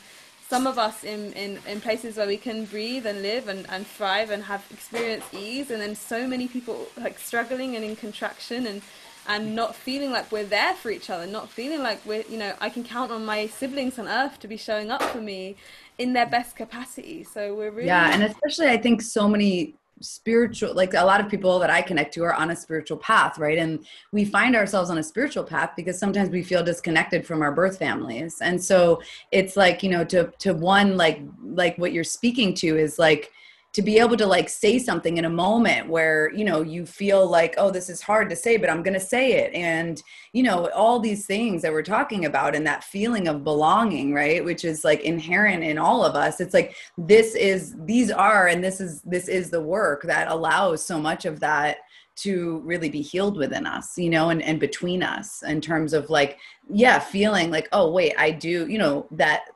[0.48, 3.86] some of us in, in, in places where we can breathe and live and, and
[3.86, 8.66] thrive and have experience ease and then so many people like struggling and in contraction
[8.66, 8.82] and
[9.26, 12.54] and not feeling like we're there for each other, not feeling like we're, you know,
[12.60, 15.56] I can count on my siblings on earth to be showing up for me
[15.98, 17.24] in their best capacity.
[17.24, 17.86] So we're really.
[17.86, 18.12] Yeah.
[18.12, 22.12] And especially, I think so many spiritual like a lot of people that i connect
[22.12, 25.70] to are on a spiritual path right and we find ourselves on a spiritual path
[25.76, 30.04] because sometimes we feel disconnected from our birth families and so it's like you know
[30.04, 33.30] to to one like like what you're speaking to is like
[33.74, 37.28] to be able to like say something in a moment where you know you feel
[37.28, 39.52] like oh this is hard to say but i'm going to say it.
[39.52, 44.14] And you know all these things that we're talking about and that feeling of belonging
[44.14, 48.46] right which is like inherent in all of us it's like this is these are
[48.46, 51.78] and this is this is the work that allows so much of that
[52.16, 56.10] to really be healed within us you know and, and between us in terms of
[56.10, 56.38] like
[56.70, 59.46] yeah feeling like oh wait i do you know that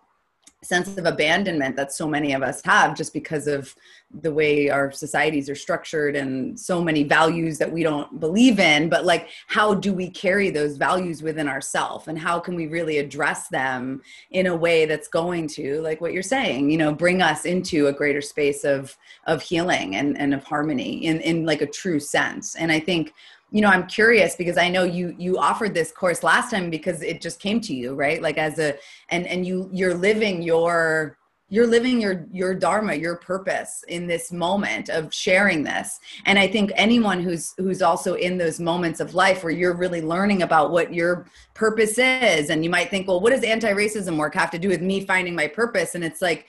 [0.62, 3.74] sense of abandonment that so many of us have just because of
[4.22, 8.88] the way our societies are structured and so many values that we don't believe in
[8.88, 12.98] but like how do we carry those values within ourselves and how can we really
[12.98, 17.22] address them in a way that's going to like what you're saying you know bring
[17.22, 21.62] us into a greater space of of healing and and of harmony in in like
[21.62, 22.56] a true sense?
[22.56, 23.12] And i think
[23.50, 27.02] you know i'm curious because i know you you offered this course last time because
[27.02, 28.22] it just came to you right?
[28.22, 28.76] Like as a
[29.10, 31.18] and and you you're living your
[31.50, 35.98] you're living your your dharma your purpose in this moment of sharing this.
[36.26, 40.02] And i think anyone who's who's also in those moments of life where you're really
[40.02, 44.34] learning about what your purpose is and you might think well what does anti-racism work
[44.34, 45.94] have to do with me finding my purpose?
[45.94, 46.46] And it's like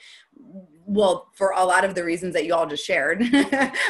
[0.90, 3.24] well for a lot of the reasons that you all just shared.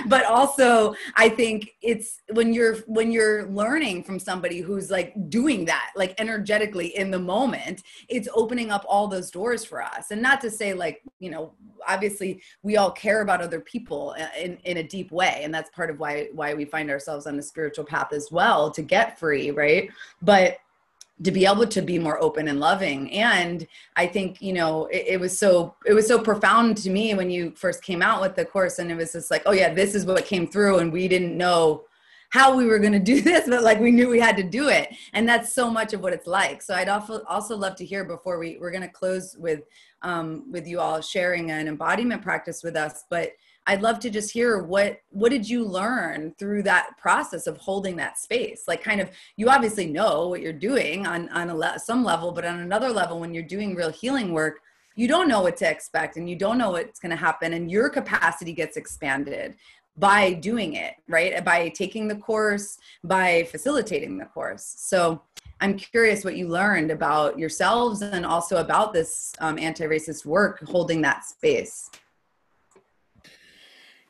[0.07, 5.65] But also i think it's when you're when you're learning from somebody who's like doing
[5.67, 10.11] that like energetically in the moment it's opening up all those doors for us.
[10.11, 11.53] And not to say like you know
[11.87, 15.41] obviously we all care about other people uh, in in a deep way.
[15.43, 18.71] And that's part of why why we find ourselves on the spiritual path as well
[18.71, 19.91] to get free right?
[20.23, 20.59] But
[21.23, 23.11] to be able to be more open and loving.
[23.12, 23.66] And
[23.97, 27.31] i think you know it, it, was so it was so profound to me when
[27.31, 28.79] you first came out with the course.
[28.79, 31.37] And it was just like oh yeah this is what came through and we didn't
[31.37, 31.85] know
[32.31, 34.68] how we were going to do this but like we knew we had to do
[34.68, 34.95] it.
[35.12, 36.62] And that's so much of what it's like.
[36.62, 39.62] So i'd also also love to hear before we we're going to close with
[40.03, 43.05] um, with you all sharing an embodiment practice with us.
[43.11, 43.33] But
[43.67, 47.97] I'd love to just hear what what did you learn through that process of holding
[47.97, 48.65] that space?
[48.67, 52.33] Like kind of you obviously know what you're doing on on a le- some level,
[52.33, 54.61] but on another level when you're doing real healing work,
[54.97, 57.71] you don't know what to expect and you don't know what's going to happen and
[57.71, 59.57] your capacity gets expanded
[59.97, 61.45] by doing it, right?
[61.45, 64.75] By taking the course, by facilitating the course.
[64.79, 65.23] So
[65.61, 71.03] I'm curious what you learned about yourselves and also about this um, anti-racist work holding
[71.03, 71.91] that space.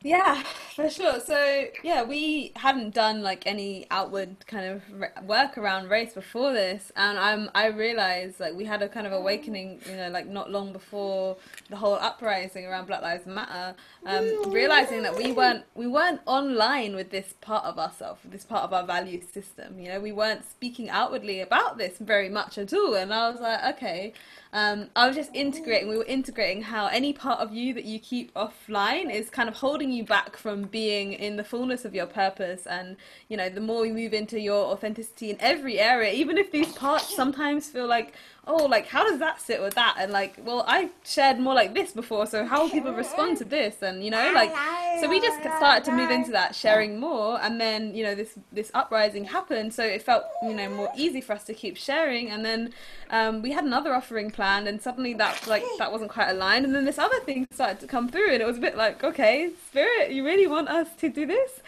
[0.03, 0.43] Yeah,
[0.75, 1.21] for sure.
[1.21, 6.91] So, yeah, we hadn't done like any outward kind of work around race before this,
[6.97, 10.51] and I'm I realized like we had a kind of awakening, you know, like not
[10.51, 11.37] long before
[11.69, 13.75] the whole uprising around Black Lives Matter,
[14.07, 18.65] um, realizing that we weren't we weren't online with this part of ourselves, this part
[18.65, 19.79] of our value system.
[19.79, 23.41] You know, we weren't speaking outwardly about this very much at all, and I was
[23.41, 24.15] like, okay,
[24.53, 25.89] um, I was just integrating.
[25.89, 29.57] We were integrating how any part of you that you keep offline is kind of
[29.57, 32.67] holding you back from being in the fullness of your purpose.
[32.67, 32.97] And
[33.29, 36.73] you know, the more you move into your authenticity in every area, even if these
[36.73, 38.15] parts sometimes feel like
[38.47, 39.97] oh, like how does that sit with that?
[39.99, 43.45] And like, well, I shared more like this before, so how will people respond to
[43.45, 43.83] this?
[43.83, 44.53] And you know, like,
[45.01, 48.39] so we just started to move into that, sharing more, and then you know, this
[48.53, 52.31] this uprising happened, so it felt you know more easy for us to keep sharing,
[52.31, 52.73] and then
[53.11, 56.75] um, we had another offering planned, and suddenly that like that wasn't quite aligned, and
[56.75, 59.51] then this other thing started to come through, and it was a bit like, okay,
[59.69, 61.61] spirit, you really want us to do this?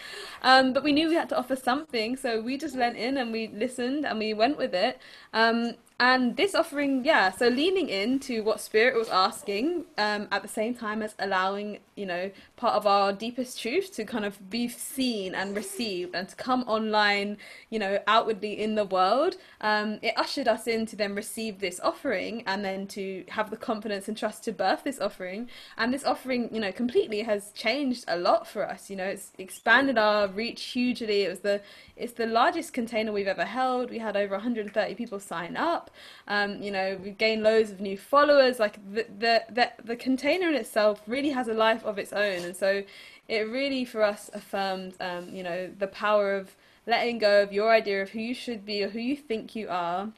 [0.42, 3.30] Um, but we knew we had to offer something, so we just went in and
[3.30, 4.98] we listened and we went with it.
[5.34, 10.48] Um, and this offering, yeah, so leaning into what Spirit was asking um, at the
[10.48, 14.68] same time as allowing, you know, part of our deepest truth to kind of be
[14.68, 17.36] seen and received and to come online,
[17.70, 19.36] you know, outwardly in the world.
[19.60, 23.56] Um, it ushered us in to then receive this offering and then to have the
[23.56, 25.48] confidence and trust to birth this offering.
[25.76, 28.90] And this offering, you know, completely has changed a lot for us.
[28.90, 31.22] You know, it's expanded our reach hugely.
[31.22, 31.60] It was the
[31.96, 33.90] it's the largest container we've ever held.
[33.90, 35.81] We had over 130 people sign up.
[36.28, 38.58] Um, you know, we've gained loads of new followers.
[38.58, 42.44] Like the, the, the, the container in itself really has a life of its own.
[42.44, 42.82] And so
[43.28, 46.54] it really, for us, affirmed, um, you know, the power of
[46.86, 49.68] letting go of your idea of who you should be or who you think you
[49.68, 50.08] are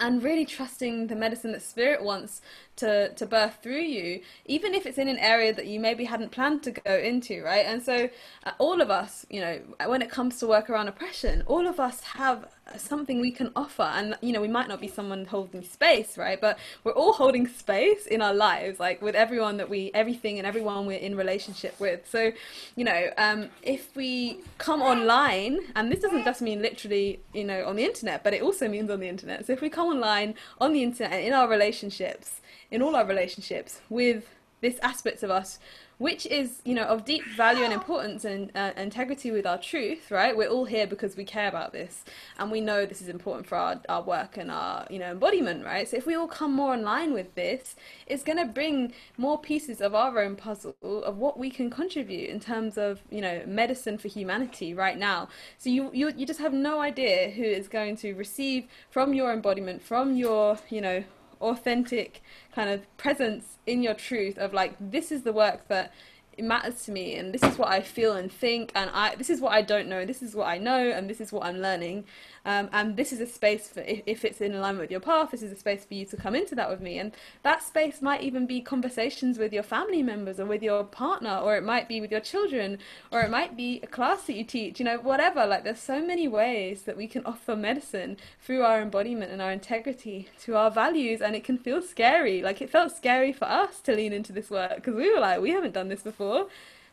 [0.00, 2.42] and really trusting the medicine that spirit wants
[2.78, 6.30] to to birth through you even if it's in an area that you maybe hadn't
[6.30, 7.66] planned to go into right?
[7.66, 8.08] And so
[8.44, 11.78] uh, all of us you know when it comes to work around oppression all of
[11.80, 13.82] us have something we can offer.
[13.82, 16.40] And you know we might not be someone holding space right?
[16.40, 20.46] But we're all holding space in our lives like with everyone that we everything and
[20.46, 22.08] everyone we're in relationship with.
[22.08, 22.32] So
[22.76, 27.64] you know um, if we come online and this doesn't just mean literally you know
[27.64, 29.46] on the internet but it also means on the internet.
[29.46, 32.37] So if we come online on the internet and in our relationships
[32.70, 34.24] in all our relationships with
[34.60, 35.58] this aspect of us
[35.98, 40.10] which is you know of deep value and importance and uh, integrity with our truth
[40.10, 40.36] right?
[40.36, 42.04] We're all here because we care about this
[42.38, 45.64] and we know this is important for our, our work and our you know embodiment
[45.64, 45.88] right?
[45.88, 47.74] So if we all come more in line with this
[48.06, 52.30] it's going to bring more pieces of our own puzzle of what we can contribute
[52.30, 55.28] in terms of you know medicine for humanity right now.
[55.58, 59.32] So you you, you just have no idea who is going to receive from your
[59.32, 61.04] embodiment from your you know
[61.40, 62.22] authentic
[62.54, 65.92] kind of presence in your truth of like this is the work that
[66.40, 69.40] matters to me and this is what I feel and think and I this is
[69.40, 72.04] what I don't know this is what I know and this is what I'm learning
[72.48, 75.32] um, and this is a space for if, if it's in alignment with your path
[75.32, 76.98] this is a space for you to come into that with me.
[76.98, 81.36] And that space might even be conversations with your family members or with your partner
[81.36, 82.78] or it might be with your children
[83.12, 85.44] or it might be a class that you teach you know whatever.
[85.44, 89.52] Like there's so many ways that we can offer medicine through our embodiment and our
[89.52, 92.40] integrity to our values and it can feel scary.
[92.40, 95.42] Like it felt scary for us to lean into this work because we were like
[95.42, 96.46] we haven't done this before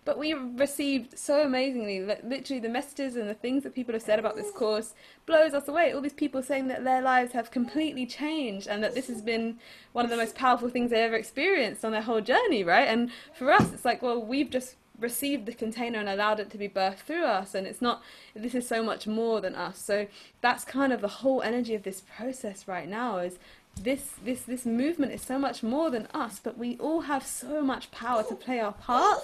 [0.06, 4.20] but we received so amazingly literally the messages and the things that people have said
[4.20, 4.94] about this course
[5.26, 5.92] blows us away.
[5.92, 9.58] All these people saying that their lives have completely changed and that this has been
[9.92, 12.88] one of the most powerful things they ever experienced on their whole journey right?
[12.88, 16.58] And for us it's like well we've just received the container and allowed it to
[16.58, 18.02] be birthed through us and it's not
[18.34, 19.80] this is so much more than us.
[19.80, 20.08] So
[20.42, 23.40] that's kind of the whole energy of this process right now is
[23.82, 27.62] this this this movement is so much more than us but we all have so
[27.62, 29.20] much power to play our part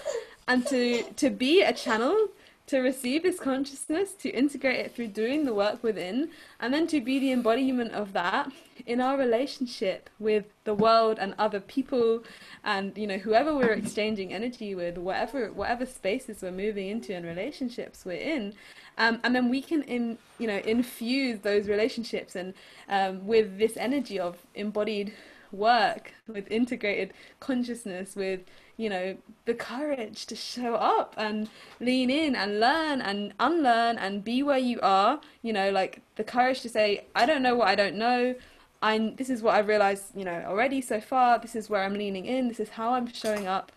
[0.52, 2.28] and to to be a channel
[2.68, 6.30] to receive this consciousness to integrate it through doing the work within
[6.60, 8.52] and then to be the embodiment of that
[8.86, 12.24] in our relationship with the world and other people
[12.66, 17.26] and you know whoever we're exchanging energy with whatever whatever spaces we're moving into and
[17.26, 18.54] relationships we're in
[18.98, 22.54] um, and then we can in you know infuse those relationships and
[22.90, 25.14] um, with this energy of embodied
[25.52, 28.42] work with integrated consciousness with
[28.78, 31.50] you know the courage to show up and
[31.80, 35.22] lean in and learn and unlearn and be where you are.
[35.42, 38.36] You know like the courage to say i don't know what i don't know.
[38.82, 41.40] I this is what i've realized you know already so far.
[41.40, 42.48] This is where i'm leaning in.
[42.48, 43.72] This is how i'm showing up.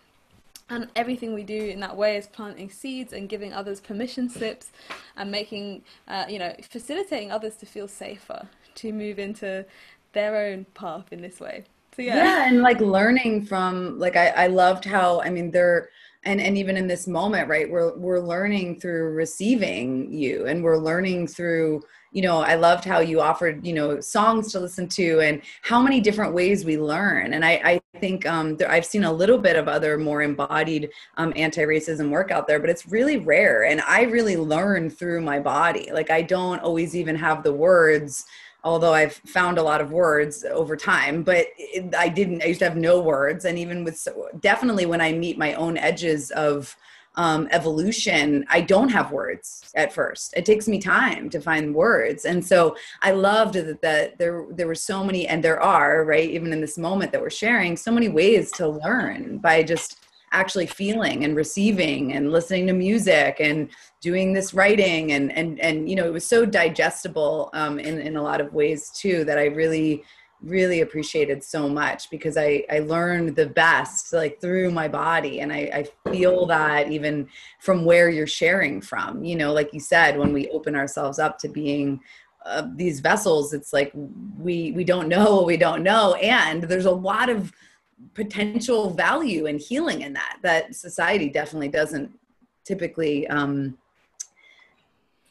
[0.67, 4.71] And everything we do in that way is planting seeds and giving others permission slips
[5.15, 9.65] and making uh, you know facilitating others to feel safer to move into
[10.15, 11.65] their own path in this way.
[11.95, 12.15] So yeah.
[12.15, 15.89] Yeah and like learning from like i i loved how i mean they're
[16.25, 20.77] and and even in this moment right we're we're learning through receiving you and we're
[20.77, 25.21] learning through you know i loved how you offered you know songs to listen to
[25.21, 27.33] and how many different ways we learn.
[27.33, 30.89] And i i think um there, i've seen a little bit of other more embodied
[31.15, 35.39] um, anti-racism work out there but it's really rare and i really learn through my
[35.39, 35.89] body.
[35.93, 38.25] Like i don't always even have the words
[38.65, 42.59] although I've found a lot of words over time, but it, I didn't, I used
[42.59, 43.45] to have no words.
[43.45, 46.75] And even with, so, definitely when I meet my own edges of
[47.15, 50.33] um, evolution, I don't have words at first.
[50.35, 52.25] It takes me time to find words.
[52.25, 56.29] And so I loved that, that there, there were so many, and there are, right,
[56.29, 59.99] even in this moment that we're sharing, so many ways to learn by just
[60.31, 63.69] actually feeling and receiving and listening to music and
[64.01, 68.17] doing this writing and and and you know it was so digestible um, in in
[68.17, 70.03] a lot of ways too that I really
[70.41, 75.39] really appreciated so much because I I learned the best like through my body.
[75.39, 77.27] And I, I feel that even
[77.59, 81.39] from where you're sharing from you know like you said when we open ourselves up
[81.39, 81.99] to being
[82.45, 83.91] uh, these vessels it's like
[84.37, 86.13] we we don't know what we don't know.
[86.15, 87.51] And there's a lot of
[88.13, 92.11] potential value and healing in that that society definitely doesn't
[92.63, 93.77] typically um,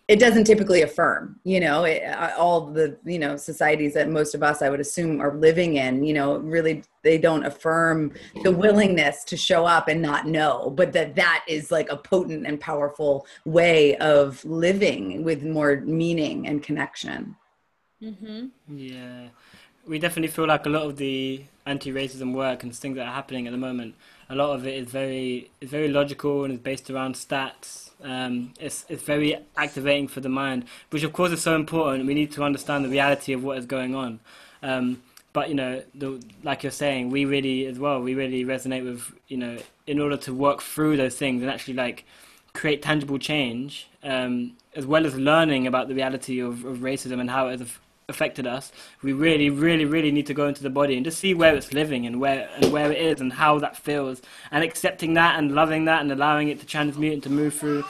[0.07, 4.35] it doesn't typically affirm you know it, uh, all the you know societies that most
[4.35, 8.13] of us i would assume are living in you know really they don't affirm
[8.43, 12.47] the willingness to show up and not know but that that is like a potent
[12.47, 17.35] and powerful way of living with more meaning and connection
[18.03, 18.47] mm-hmm.
[18.69, 19.29] yeah
[19.87, 23.47] we definitely feel like a lot of the anti-racism work and things that are happening
[23.47, 23.95] at the moment,
[24.29, 27.91] a lot of it is very is very logical and is based around stats.
[28.03, 32.07] Um, it's it's very activating for the mind, which of course is so important.
[32.07, 34.21] We need to understand the reality of what is going on.
[34.63, 35.03] Um,
[35.33, 39.13] but you know, the, like you're saying, we really as well, we really resonate with
[39.29, 42.05] you know, in order to work through those things and actually like
[42.55, 47.31] create tangible change, um, as well as learning about the reality of, of racism and
[47.31, 47.79] how it has
[48.09, 51.35] affected us, we really, really, really need to go into the body and just see
[51.35, 55.15] where it's living and where and where it is and how that feels, and accepting
[55.15, 57.85] that and loving that and allowing it to transmute and to move through.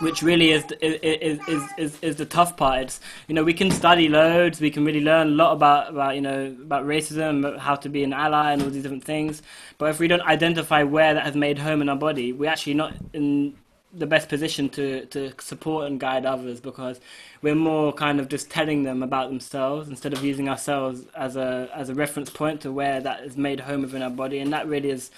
[0.00, 2.80] Which really is, is is, is is the tough part.
[2.82, 6.16] It's you know we can study loads, we can really learn a lot about about
[6.16, 9.40] you know about racism, how to be an ally, and all these different things.
[9.78, 12.74] But if we don't identify where that has made home in our body, we're actually
[12.74, 13.54] not in
[13.96, 17.00] the best position to, to support and guide others because
[17.42, 21.68] we're more kind of just telling them about themselves instead of using ourselves as a
[21.74, 24.38] as a reference point to where that is made home within our body.
[24.38, 25.10] And that really is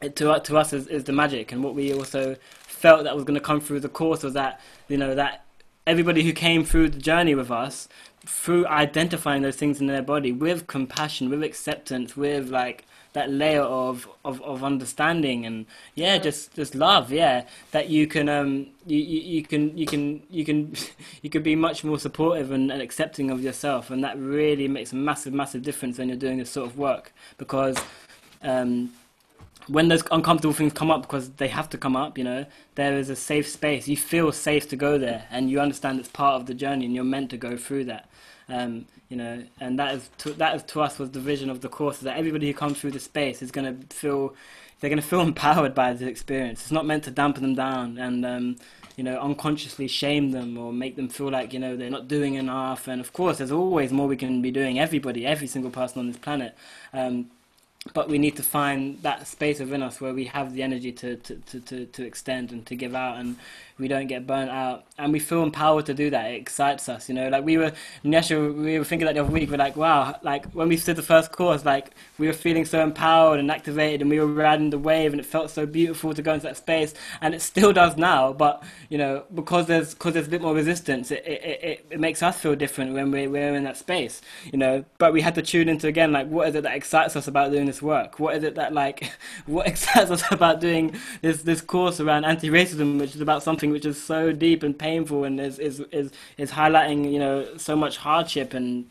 [0.00, 1.52] to to us is, is the magic.
[1.52, 4.60] And what we also felt that was going to come through the course was that
[4.88, 5.44] you know that
[5.86, 7.88] everybody who came through the journey with us
[8.24, 13.62] through identifying those things in their body with compassion with acceptance with like that layer
[13.62, 18.98] of, of, of understanding and yeah just just love yeah that you can um you,
[18.98, 20.74] you, you can you can you can
[21.22, 23.90] you can be much more supportive and, and accepting of yourself.
[23.90, 27.12] And that really makes a massive massive difference when you're doing this sort of work
[27.38, 27.76] because
[28.42, 28.92] um
[29.68, 32.44] when those uncomfortable things come up because they have to come up you know
[32.74, 33.86] there is a safe space.
[33.86, 36.94] You feel safe to go there and you understand it's part of the journey and
[36.94, 38.08] you're meant to go through that
[38.52, 41.60] um, you know, and that is to, that is to us was the vision of
[41.60, 44.34] the course that everybody who comes through the space is going to feel
[44.80, 46.60] they're going to feel empowered by this experience.
[46.62, 48.56] It's not meant to dampen them down and um,
[48.96, 52.34] you know unconsciously shame them or make them feel like you know they're not doing
[52.34, 52.88] enough.
[52.88, 54.78] And of course, there's always more we can be doing.
[54.78, 56.56] Everybody, every single person on this planet.
[56.92, 57.30] Um,
[57.94, 61.16] but we need to find that space within us where we have the energy to,
[61.16, 63.36] to, to, to, to extend and to give out and
[63.78, 64.84] we don't get burnt out.
[64.98, 66.30] And we feel empowered to do that.
[66.30, 67.28] It excites us you know?
[67.28, 67.72] Like we were
[68.04, 70.96] Nesha, we were thinking that the other week we're like wow like when we did
[70.96, 74.70] the first course like we were feeling so empowered and activated and we were riding
[74.70, 76.94] the wave and it felt so beautiful to go into that space.
[77.20, 80.54] And it still does now but you know because there's because there's a bit more
[80.54, 84.20] resistance it, it, it, it makes us feel different when we, we're in that space
[84.52, 84.84] you know?
[84.98, 87.50] But we had to tune into again like what is it that excites us about
[87.50, 88.18] doing this work?
[88.18, 89.12] What is it that like
[89.46, 93.84] what excites us about doing this this course around anti-racism which is about something which
[93.86, 97.98] is so deep and painful and is is is, is highlighting you know so much
[97.98, 98.86] hardship and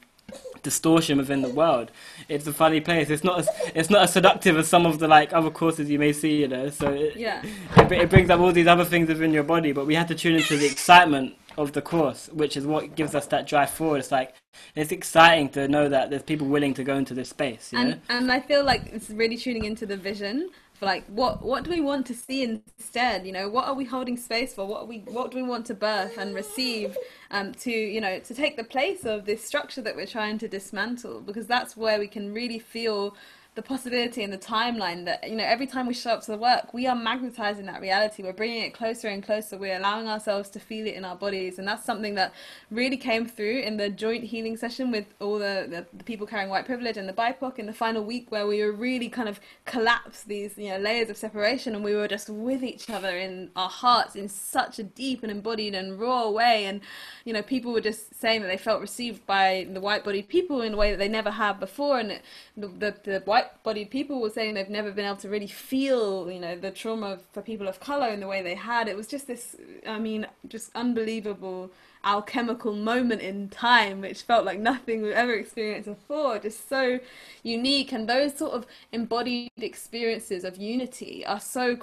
[0.64, 1.92] distortion within the world.
[2.30, 3.10] It's a funny place.
[3.10, 6.00] It's not as it's not as seductive as some of the like other courses you
[6.00, 6.70] may see, you know.
[6.70, 7.42] So it, Yeah.
[7.78, 10.16] it, it brings up all these other things within your body, but we have to
[10.16, 13.98] tune into the excitement of the course, which is what gives us that drive forward.
[14.00, 14.36] It's like
[14.76, 17.72] it's exciting to know that there's people willing to go into this space.
[17.74, 17.86] You know?
[17.86, 20.50] and and I feel like it's really tuning into the vision
[20.82, 23.26] like what what do we want to see instead?
[23.26, 24.66] You know what are we holding space for?
[24.66, 26.98] What are we what do we want to birth and receive
[27.30, 30.48] um to you know to take the place of this structure that we're trying to
[30.48, 31.22] dismantle?
[31.22, 33.16] Because that's where we can really feel
[33.56, 36.38] the possibility and the timeline that you know every time we show up to the
[36.38, 38.24] work we are magnetizing that reality.
[38.24, 39.58] We're bringing it closer and closer.
[39.58, 41.60] We're allowing ourselves to feel it in our bodies.
[41.60, 42.34] And that's something that
[42.70, 46.50] really came through in the joint healing session with all the, the, the people carrying
[46.50, 49.40] white privilege and the BIPOC in the final week where we were really kind of
[49.66, 53.50] collapsed these you know layers of separation and we were just with each other in
[53.56, 56.66] our hearts in such a deep and embodied and raw way.
[56.66, 56.82] And
[57.26, 60.62] you know people were just saying that they felt received by the white bodied people
[60.62, 62.00] in a way that they never have before.
[62.00, 62.22] And
[62.56, 66.32] the, the, the white bodied people were saying they've never been able to really feel
[66.32, 68.88] you know the trauma for people of color in the way they had.
[68.88, 69.56] It was just this
[69.88, 71.72] i mean just unbelievable
[72.04, 76.40] alchemical moment in time which felt like nothing we've ever experienced before.
[76.40, 77.00] Just so
[77.44, 77.92] unique.
[77.92, 81.78] And those sort of embodied experiences of unity are so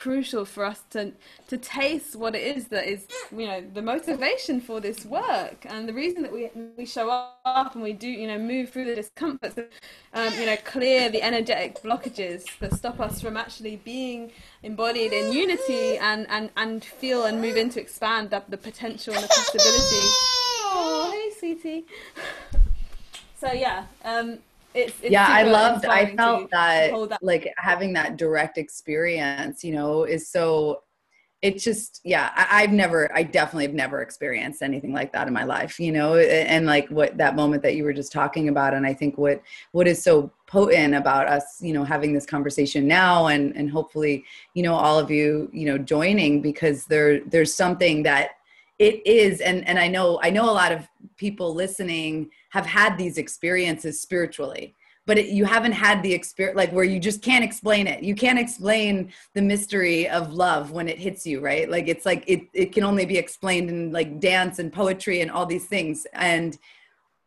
[0.00, 1.12] crucial for us to
[1.46, 5.86] to taste what it is that is you know the motivation for this work and
[5.86, 7.10] the reason that we we show
[7.44, 9.58] up and we do you know move through the discomforts
[10.14, 14.32] um, you know clear the energetic blockages that stop us from actually being
[14.62, 19.22] embodied in unity and and and feel and move into expand the, the potential and
[19.22, 20.06] the possibility.
[20.72, 21.84] Oh hey sweetie.
[23.38, 24.38] So yeah um
[24.74, 29.72] it's, it's yeah i loved i felt that, that like having that direct experience you
[29.72, 30.82] know is so
[31.42, 35.32] it's just yeah I, i've never i definitely have never experienced anything like that in
[35.32, 38.48] my life you know and, and like what that moment that you were just talking
[38.48, 39.42] about and i think what
[39.72, 44.24] what is so potent about us you know having this conversation now and and hopefully
[44.54, 48.32] you know all of you you know joining because there there's something that
[48.80, 52.98] it is and and i know i know a lot of people listening have had
[52.98, 54.74] these experiences spiritually
[55.06, 58.04] but it, you haven't had the experience like where you just can't explain it.
[58.04, 61.68] You can't explain the mystery of love when it hits you right?
[61.68, 65.28] Like it's like it, it can only be explained in like dance and poetry and
[65.28, 66.06] all these things.
[66.12, 66.56] And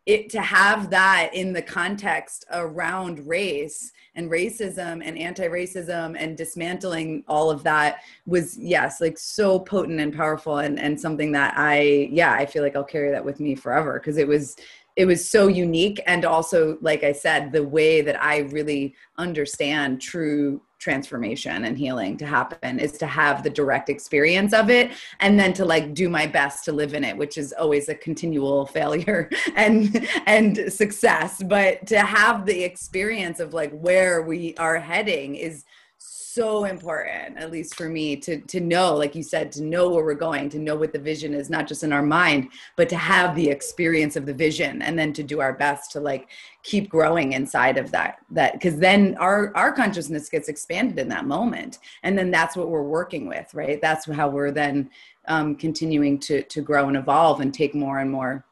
[0.06, 7.24] it to have that in the context around race and racism and anti-racism and dismantling
[7.28, 12.10] all of that was yes like so potent and powerful and and something that i
[12.12, 14.56] yeah i feel like i'll carry that with me forever because it was
[14.96, 20.02] it was so unique and also like i said the way that i really understand
[20.02, 25.40] true transformation and healing to happen is to have the direct experience of it and
[25.40, 28.66] then to like do my best to live in it which is always a continual
[28.78, 31.42] failure and and success.
[31.42, 35.66] But to have the experience of like where we are heading is
[36.06, 40.04] so important at least for me to to know like you said to know where
[40.04, 42.96] we're going to know what the vision is not just in our mind but to
[42.96, 46.28] have the experience of the vision and then to do our best to like
[46.64, 51.26] keep growing inside of that that because then our our consciousness gets expanded in that
[51.26, 51.80] moment.
[52.04, 53.82] And then that's what we're working with right?
[53.82, 54.90] That's how we're then
[55.28, 58.46] um, continuing to to grow and evolve and take more and more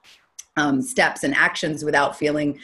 [0.58, 2.60] um, steps and actions without feeling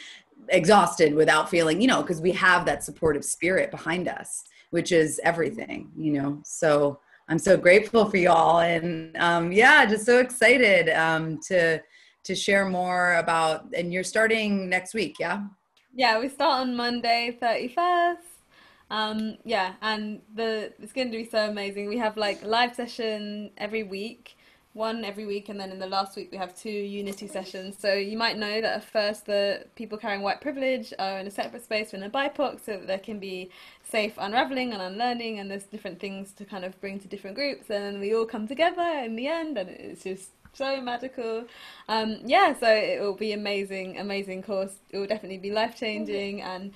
[0.50, 5.20] exhausted without feeling you know because we have that supportive spirit behind us which is
[5.24, 6.98] everything you know so
[7.28, 11.80] i'm so grateful for y'all and um, yeah just so excited um, to
[12.24, 15.42] to share more about and you're starting next week yeah
[15.94, 18.16] Yeah, we start on Monday, 31st.
[18.90, 21.88] Um, yeah, and the it's going to be so amazing.
[21.88, 24.37] We have like live session every week
[24.78, 27.76] one every week, and then in the last week we have two unity sessions.
[27.78, 31.30] So you might know that at first the people carrying white privilege are in a
[31.30, 33.50] separate space from the BIPOC, so that there can be
[33.82, 37.68] safe unraveling and unlearning, and there's different things to kind of bring to different groups,
[37.68, 41.44] and then we all come together in the end, and it's just so magical.
[41.88, 44.74] Um, yeah, so it will be amazing, amazing course.
[44.90, 46.72] It will definitely be life changing, and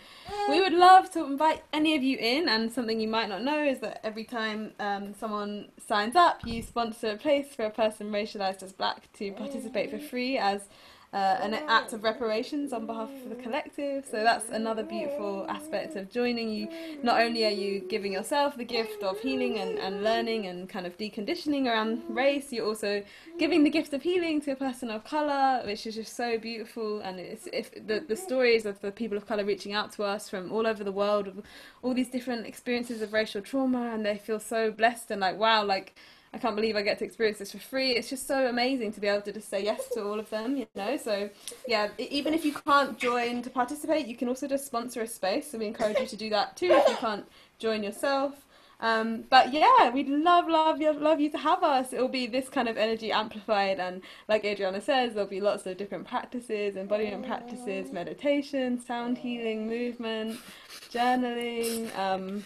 [0.48, 2.48] we would love to invite any of you in.
[2.48, 6.62] And something you might not know is that every time um, someone signs up, you
[6.62, 10.62] sponsor a place for a person racialized as black to participate for free as
[11.12, 14.06] uh, an act of reparations on behalf of the collective.
[14.10, 16.68] So that's another beautiful aspect of joining you.
[17.02, 20.86] Not only are you giving yourself the gift of healing and, and learning and kind
[20.86, 23.02] of deconditioning around race, you're also
[23.38, 27.00] giving the gift of healing to a person of colour, which is just so beautiful.
[27.00, 30.30] And it's if the, the stories of the people of colour reaching out to us
[30.30, 31.42] from all over the world, of
[31.82, 35.62] all these different experiences of racial trauma, and they feel so blessed and like, wow,
[35.62, 35.94] like
[36.34, 37.90] I can't believe I get to experience this for free.
[37.92, 40.56] It's just so amazing to be able to just say yes to all of them,
[40.56, 40.96] you know.
[40.96, 41.28] So,
[41.68, 45.50] yeah, even if you can't join to participate, you can also just sponsor a space.
[45.50, 47.26] So we encourage you to do that too if you can't
[47.58, 48.46] join yourself.
[48.80, 51.92] Um, but yeah, we'd love, love, love you to have us.
[51.92, 55.76] It'll be this kind of energy amplified, and like Adriana says, there'll be lots of
[55.76, 60.40] different practices, embodiment practices, meditation, sound healing, movement,
[60.90, 61.96] journaling.
[61.96, 62.42] Um,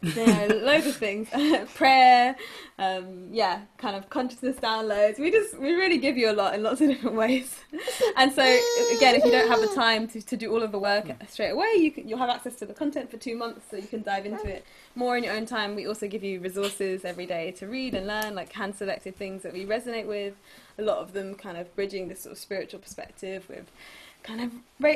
[0.16, 1.28] are loads of things.
[1.74, 2.36] Prayer
[2.78, 5.18] um, yeah kind of consciousness downloads.
[5.18, 7.58] We just we really give you a lot in lots of different ways.
[8.16, 10.78] And so again if you don't have the time to, to do all of the
[10.78, 13.76] work straight away you can, you'll have access to the content for two months so
[13.76, 15.74] you can dive into it more in your own time.
[15.74, 19.42] We also give you resources every day to read and learn like hand selected things
[19.42, 20.34] that we resonate with.
[20.78, 23.66] A lot of them kind of bridging this sort of spiritual perspective with
[24.22, 24.52] kind of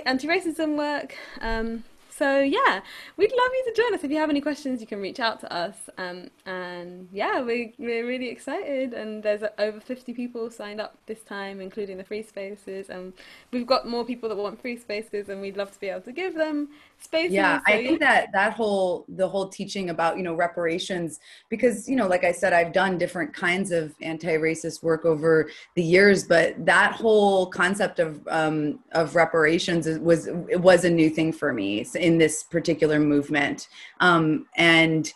[0.07, 1.85] anti-racism work um,
[2.17, 2.83] so yeah,
[3.17, 4.05] we'd love you to join us.
[4.05, 5.77] If you have any questions, you can reach out to us.
[5.97, 8.93] Um, and yeah, we, we're really excited.
[8.93, 12.91] And there's over 50 people signed up this time, including the free spaces.
[12.91, 13.15] And
[13.51, 16.13] we've got more people that want free spaces, and we'd love to be able to
[16.13, 17.33] give them spaces.
[17.33, 18.21] Yeah, so, I think yeah.
[18.21, 22.33] that that whole the whole teaching about you know reparations because you know like I
[22.33, 27.99] said, I've done different kinds of anti-racist work over the years, but that whole concept
[27.99, 33.69] of um, of reparations was was a new thing for me in this particular movement,
[34.01, 35.13] um, and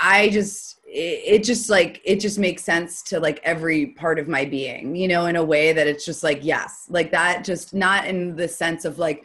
[0.00, 4.44] I just it, just like it just makes sense to like every part of my
[4.44, 8.06] being you know in a way that it's just like yes like that just not
[8.06, 9.24] in the sense of like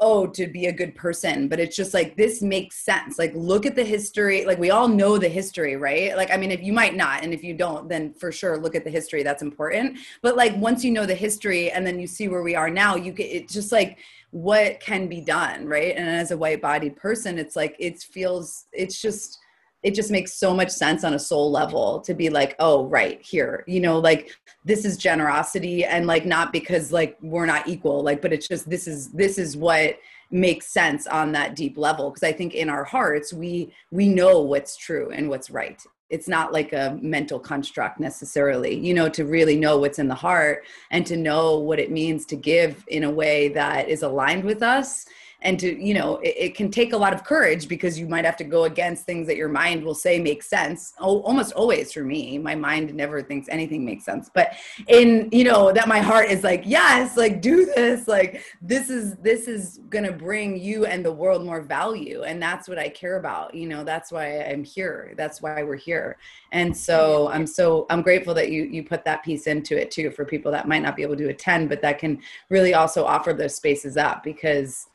[0.00, 3.18] oh to be a good person but it's just like this makes sense.
[3.18, 6.16] Like look at the history like we all know the history right?
[6.16, 8.74] Like i mean if you might not and if you don't then for sure look
[8.74, 9.98] at the history that's important.
[10.22, 12.96] But like once you know the history and then you see where we are now
[12.96, 13.98] you get it's just like
[14.30, 15.96] what can be done right?
[15.96, 19.38] And as a white bodied person it's like it feels it's just
[19.82, 23.22] it just makes so much sense on a soul level to be like oh right
[23.22, 28.02] here you know like this is generosity and like not because like we're not equal
[28.02, 29.96] like but it's just this is this is what
[30.30, 32.10] makes sense on that deep level.
[32.10, 36.28] Because i think in our hearts we we know what's true and what's right it's
[36.28, 40.64] not like a mental construct necessarily you know to really know what's in the heart
[40.90, 44.62] and to know what it means to give in a way that is aligned with
[44.62, 45.06] us
[45.42, 48.24] and to you know it, it, can take a lot of courage because you might
[48.24, 50.94] have to go against things that your mind will say make sense.
[50.98, 54.30] Oh, almost always for me my mind never thinks anything makes sense.
[54.32, 54.54] But
[54.88, 59.16] in you know that my heart is like yes like do this like this is
[59.16, 62.22] this is gonna bring you and the world more value.
[62.22, 65.76] And that's what i care about you know that's why i'm here that's why we're
[65.76, 66.18] here.
[66.50, 70.10] And so i'm so i'm grateful that you you put that piece into it too
[70.10, 73.32] for people that might not be able to attend but that can really also offer
[73.32, 74.88] those spaces up because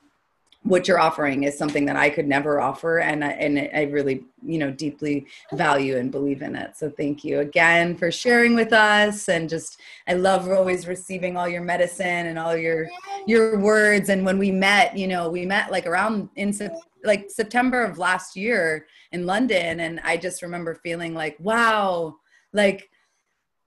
[0.63, 4.23] what you're offering is something that I could never offer, and I, and I really,
[4.41, 6.77] you know, deeply value and believe in it.
[6.77, 11.49] So thank you again for sharing with us, and just I love always receiving all
[11.49, 12.87] your medicine and all your
[13.27, 14.07] your words.
[14.09, 16.57] And when we met, you know, we met like around in
[17.03, 22.15] like September of last year in London, and I just remember feeling like, wow,
[22.53, 22.89] like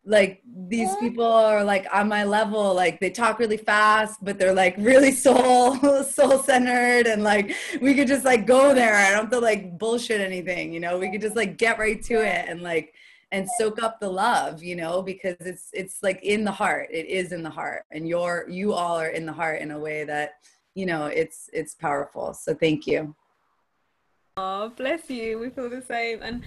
[0.06, 2.72] like these people are like on my level.
[2.72, 7.94] Like they talk really fast but they're like really soul soul centered and like we
[7.94, 8.94] could just like go there.
[8.94, 10.96] I don't have to like bullshit anything you know?
[10.96, 12.94] We could just like get right to it and like
[13.32, 15.02] and soak up the love you know?
[15.02, 16.88] Because it's it's like in the heart.
[16.92, 17.82] It is in the heart.
[17.90, 20.34] And you're you all are in the heart in a way that
[20.76, 22.32] you know it's it's powerful.
[22.32, 23.14] So thank you.
[24.36, 25.40] Oh bless you.
[25.40, 26.22] We feel the same.
[26.22, 26.44] And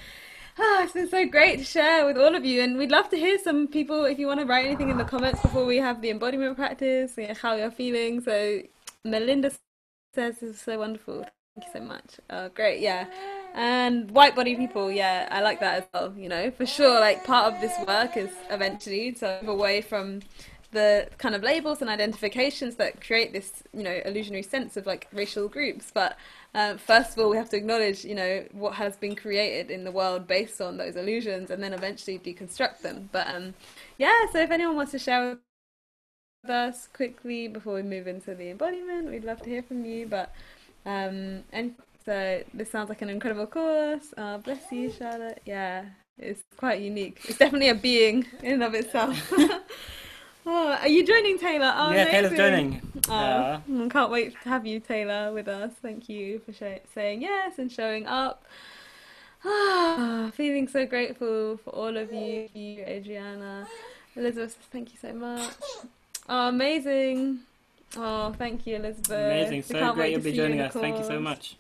[0.62, 3.16] Ah, it's been so great to share with all of you, and we'd love to
[3.18, 6.02] hear some people if you want to write anything in the comments before we have
[6.02, 8.20] the embodiment practice, how you're feeling.
[8.20, 8.62] So,
[9.06, 9.54] Melinda
[10.14, 11.26] says is so wonderful.
[11.56, 12.20] Thank you so much.
[12.30, 13.06] Oh, great, yeah.
[13.54, 17.00] And white body people, yeah, I like that as well, you know, for sure.
[17.00, 20.20] Like part of this work is eventually to move away from
[20.72, 25.08] the kind of labels and identifications that create this, you know, illusionary sense of like
[25.12, 25.92] racial groups.
[25.94, 26.18] But
[26.54, 29.84] um, first of all, we have to acknowledge, you know, what has been created in
[29.84, 33.10] the world based on those illusions, and then eventually deconstruct them.
[33.12, 33.54] But um,
[33.98, 35.38] yeah, so if anyone wants to share
[36.44, 40.08] with us quickly before we move into the embodiment, we'd love to hear from you.
[40.08, 40.34] But
[40.86, 44.14] um, and so this sounds like an incredible course.
[44.16, 45.42] Uh, bless you, Charlotte.
[45.46, 45.86] Yeah,
[46.18, 47.22] it's quite unique.
[47.28, 49.34] It's definitely a being in and of itself.
[50.52, 51.72] Oh, are you joining Taylor?
[51.76, 52.12] Oh, yeah, amazing.
[52.12, 52.82] Taylor's joining.
[53.08, 55.74] Oh, can't wait to have you, Taylor, with us.
[55.80, 58.44] Thank you for sh- saying yes and showing up.
[59.46, 63.68] Ah, feeling so grateful for all of you, you, Adriana,
[64.16, 64.58] Elizabeth.
[64.72, 65.54] Thank you so much.
[66.28, 67.42] Oh, amazing.
[67.96, 69.12] Oh, thank you, Elizabeth.
[69.12, 69.58] amazing.
[69.58, 70.74] We So can't great you'll be joining us.
[70.74, 71.58] Thank you so much.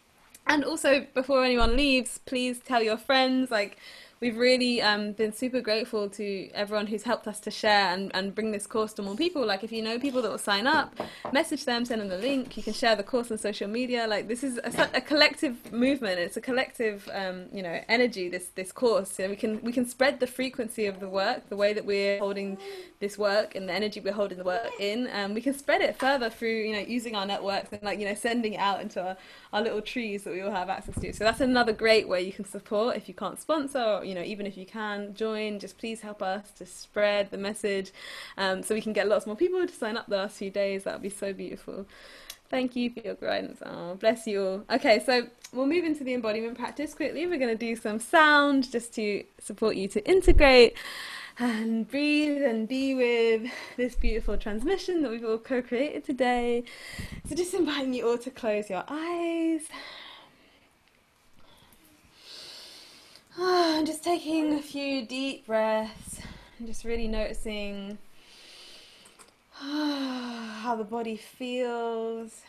[0.47, 3.51] And also, before anyone leaves, please tell your friends.
[3.51, 3.77] Like,
[4.21, 8.35] we've really um, been super grateful to everyone who's helped us to share and, and
[8.35, 9.45] bring this course to more people.
[9.45, 10.93] Like, if you know people that will sign up,
[11.31, 12.57] message them, send them the link.
[12.57, 14.07] You can share the course on social media.
[14.07, 16.19] Like, this is a, a collective movement.
[16.19, 18.29] It's a collective, um, you know, energy.
[18.29, 19.11] This this course.
[19.11, 22.19] So we can we can spread the frequency of the work, the way that we're
[22.19, 22.57] holding
[22.99, 25.07] this work, and the energy we're holding the work in.
[25.07, 28.05] And we can spread it further through, you know, using our networks and like you
[28.05, 29.17] know, sending it out into our
[29.53, 31.13] our little trees that we all have access to.
[31.13, 34.23] So that's another great way you can support if you can't sponsor, or, you know,
[34.23, 37.91] even if you can join, just please help us to spread the message
[38.37, 40.83] um, so we can get lots more people to sign up the last few days.
[40.83, 41.85] That would be so beautiful.
[42.49, 43.59] Thank you for your guidance.
[43.63, 44.63] Oh, bless you all.
[44.71, 47.27] Okay, so we'll move into the embodiment practice quickly.
[47.27, 50.75] We're going to do some sound just to support you to integrate
[51.37, 56.63] and breathe and be with this beautiful transmission that we've all co created today.
[57.27, 59.61] So, just inviting you all to close your eyes.
[63.41, 66.19] And just taking a few deep breaths
[66.57, 67.97] and just really noticing
[69.53, 72.41] how the body feels.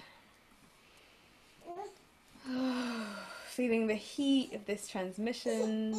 [3.47, 5.95] Feeling the heat of this transmission,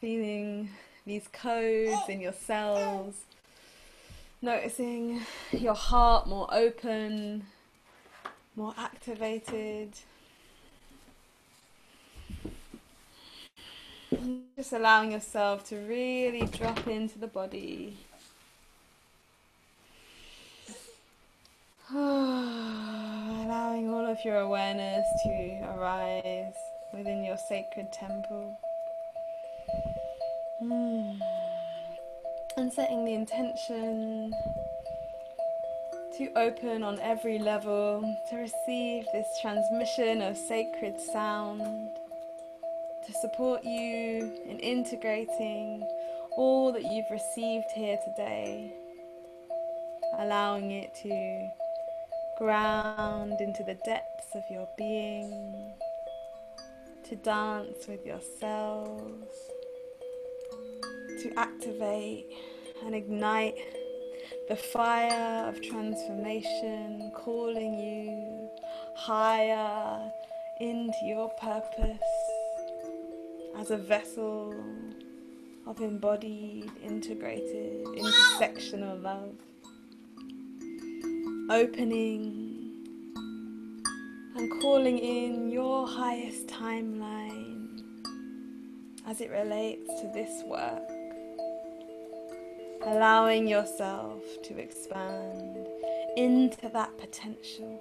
[0.00, 0.68] feeling
[1.04, 3.22] these codes in your cells,
[4.40, 7.46] noticing your heart more open,
[8.54, 9.94] more activated.
[14.56, 17.96] Just allowing yourself to really drop into the body.
[21.94, 26.54] Allowing all of your awareness to arise
[26.94, 28.58] within your sacred temple.
[30.62, 31.20] Mm.
[32.56, 34.32] And setting the intention
[36.16, 41.90] to open on every level to receive this transmission of sacred sound
[43.08, 45.82] to support you in integrating
[46.36, 48.70] all that you've received here today,
[50.18, 51.48] allowing it to
[52.36, 55.72] ground into the depths of your being,
[57.08, 59.24] to dance with your cells,
[61.22, 62.26] to activate
[62.84, 63.56] and ignite
[64.50, 68.50] the fire of transformation, calling you
[68.96, 70.10] higher
[70.60, 72.17] into your purpose
[73.58, 74.54] as a vessel
[75.66, 79.34] of embodied, integrated, intersectional love.
[81.50, 82.68] Opening
[84.36, 87.82] and calling in your highest timeline
[89.06, 90.88] as it relates to this work.
[92.86, 95.66] Allowing yourself to expand
[96.16, 97.80] into that potential.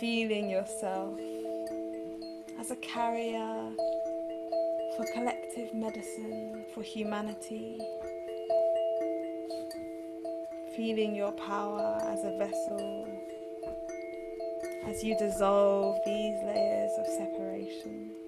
[0.00, 1.20] Feeling yourself
[2.58, 3.70] as a carrier
[5.00, 7.78] for collective medicine, for humanity.
[10.76, 13.08] Feeling your power as a vessel
[14.86, 18.19] as you dissolve these layers of separation.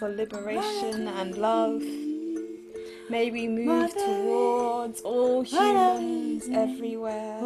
[0.00, 1.82] For liberation and love.
[3.10, 7.42] May we move towards all humans everywhere.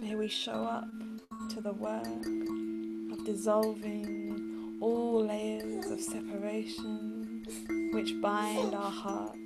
[0.00, 0.88] May we show up
[1.50, 2.24] to the work
[3.12, 7.44] of dissolving all layers of separation
[7.92, 9.38] which bind our hearts.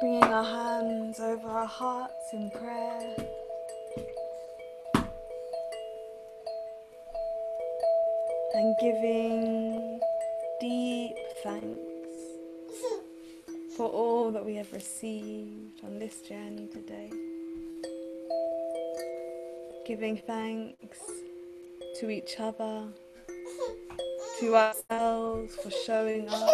[0.00, 2.15] Bringing our hands over our hearts
[2.50, 3.14] prayer.
[8.54, 10.00] And giving
[10.60, 11.14] deep
[11.44, 11.78] thanks
[13.76, 17.12] for all that we have received on this journey today.
[19.86, 20.98] Giving thanks
[22.00, 22.88] to each other,
[24.40, 26.50] to ourselves for showing up,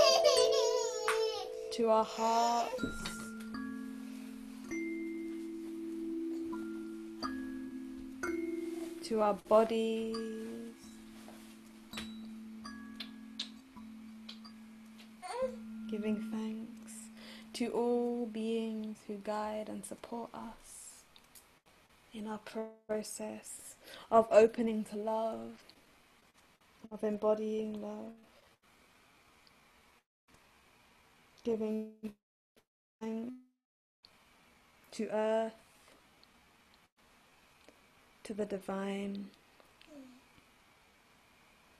[1.72, 3.11] to our hearts.
[9.12, 10.16] To our bodies,
[15.90, 16.94] giving thanks
[17.52, 21.02] to all beings who guide and support us
[22.14, 22.40] in our
[22.88, 23.74] process
[24.10, 25.62] of opening to love,
[26.90, 28.14] of embodying love,
[31.44, 31.90] giving
[32.98, 33.34] thanks
[34.92, 35.61] to earth,
[38.24, 39.26] to the divine,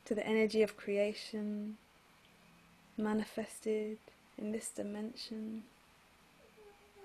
[0.04, 1.76] to the energy of creation
[2.98, 3.98] manifested
[4.38, 5.62] in this dimension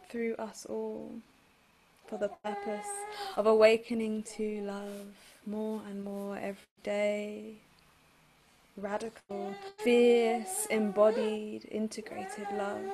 [0.09, 1.11] through us all
[2.07, 2.87] for the purpose
[3.35, 5.07] of awakening to love
[5.45, 7.53] more and more every day.
[8.77, 12.85] Radical, fierce, embodied, integrated love.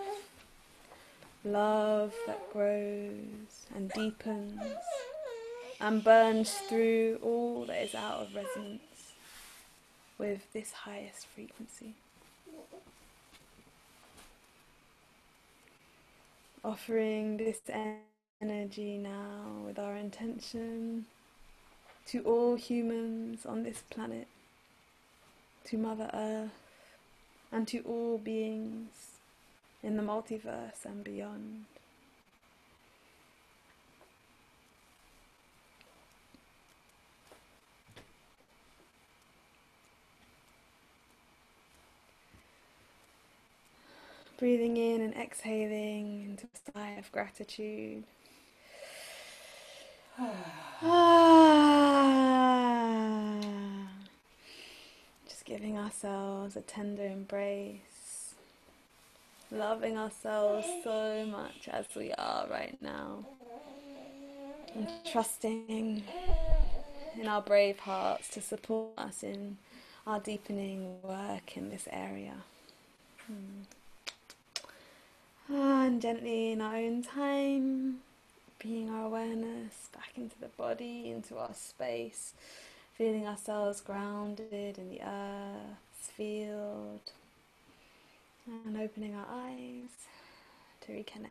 [1.44, 4.62] Love that grows and deepens
[5.84, 9.14] and burns through all that is out of resonance
[10.18, 11.94] with this highest frequency.
[16.64, 17.60] offering this
[18.42, 21.06] energy now with our intention
[22.06, 24.28] to all humans on this planet,
[25.66, 26.52] to Mother Earth,
[27.52, 29.18] and to all beings
[29.82, 31.66] in the multiverse and beyond.
[44.38, 48.04] Breathing in and exhaling into a sigh of gratitude.
[55.28, 58.34] Just giving ourselves a tender embrace,
[59.52, 63.26] loving ourselves so much as we are right now.
[64.76, 66.04] and trusting
[67.20, 69.58] in our brave hearts to support us in
[70.08, 72.34] our deepening work in this area.
[73.28, 73.62] Hmm.
[75.56, 78.00] And gently in our own time,
[78.60, 82.34] bringing our awareness back into the body, into our space,
[82.98, 87.02] feeling ourselves grounded in the earth's field,
[88.66, 89.92] and opening our eyes
[90.82, 91.30] to reconnect.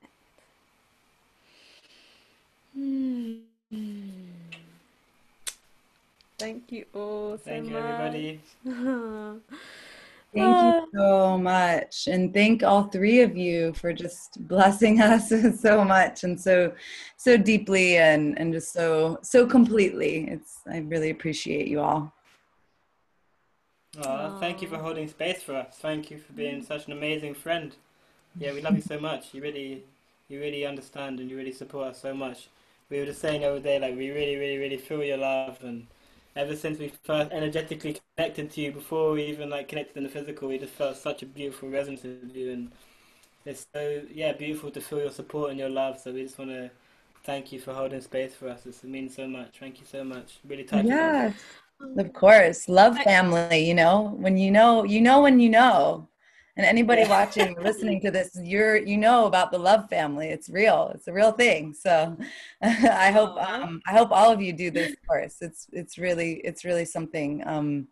[2.74, 3.34] Hmm.
[6.38, 7.82] Thank you all so Thank you, much.
[7.84, 8.40] everybody.
[10.34, 10.84] Thank you ah.
[10.94, 12.06] so much.
[12.06, 15.28] And thank all three of you for just blessing us
[15.60, 16.72] so much and so
[17.16, 20.28] so deeply and and just so so completely.
[20.30, 22.12] It's I really appreciate you all.
[23.98, 25.76] Oh, thank you for holding space for us.
[25.78, 26.66] Thank you for being mm.
[26.66, 27.76] such an amazing friend.
[28.38, 29.34] Yeah, we love you so much.
[29.34, 29.84] You really,
[30.28, 32.48] you really understand and you really support us so much.
[32.88, 35.58] We were just saying the other day, like we really, really, really feel your love,
[35.62, 35.86] and
[36.36, 40.08] ever since we first energetically connected to you, before we even like connected in the
[40.08, 42.72] physical, we just felt such a beautiful resonance with you, and
[43.44, 45.98] it's so yeah beautiful to feel your support and your love.
[45.98, 46.70] So we just want to
[47.24, 48.66] thank you for holding space for us.
[48.66, 49.58] It means so much.
[49.58, 50.38] Thank you so much.
[50.48, 50.96] Really touches us.
[50.96, 51.34] Yes.
[51.96, 52.68] Of course.
[52.68, 54.14] Love family, you know.
[54.16, 56.08] When you know, you know when you know.
[56.56, 60.28] And anybody watching or listening to this, you're you know about the love family.
[60.28, 60.92] It's real.
[60.94, 61.72] It's a real thing.
[61.72, 62.16] So
[62.62, 65.36] I hope um I hope all of you do this course.
[65.40, 67.88] It's it's really it's really something um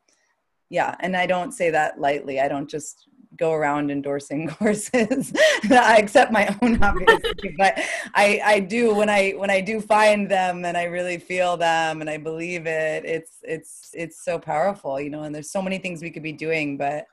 [0.68, 2.40] yeah, and I don't say that lightly.
[2.40, 5.32] I don't just go around endorsing courses.
[5.70, 7.80] I accept my own obviously, but
[8.14, 12.00] I I do when I when I do find them and I really feel them
[12.00, 13.04] and I believe it.
[13.04, 15.22] It's it's it's so powerful, you know.
[15.22, 17.06] And there's so many things we could be doing, but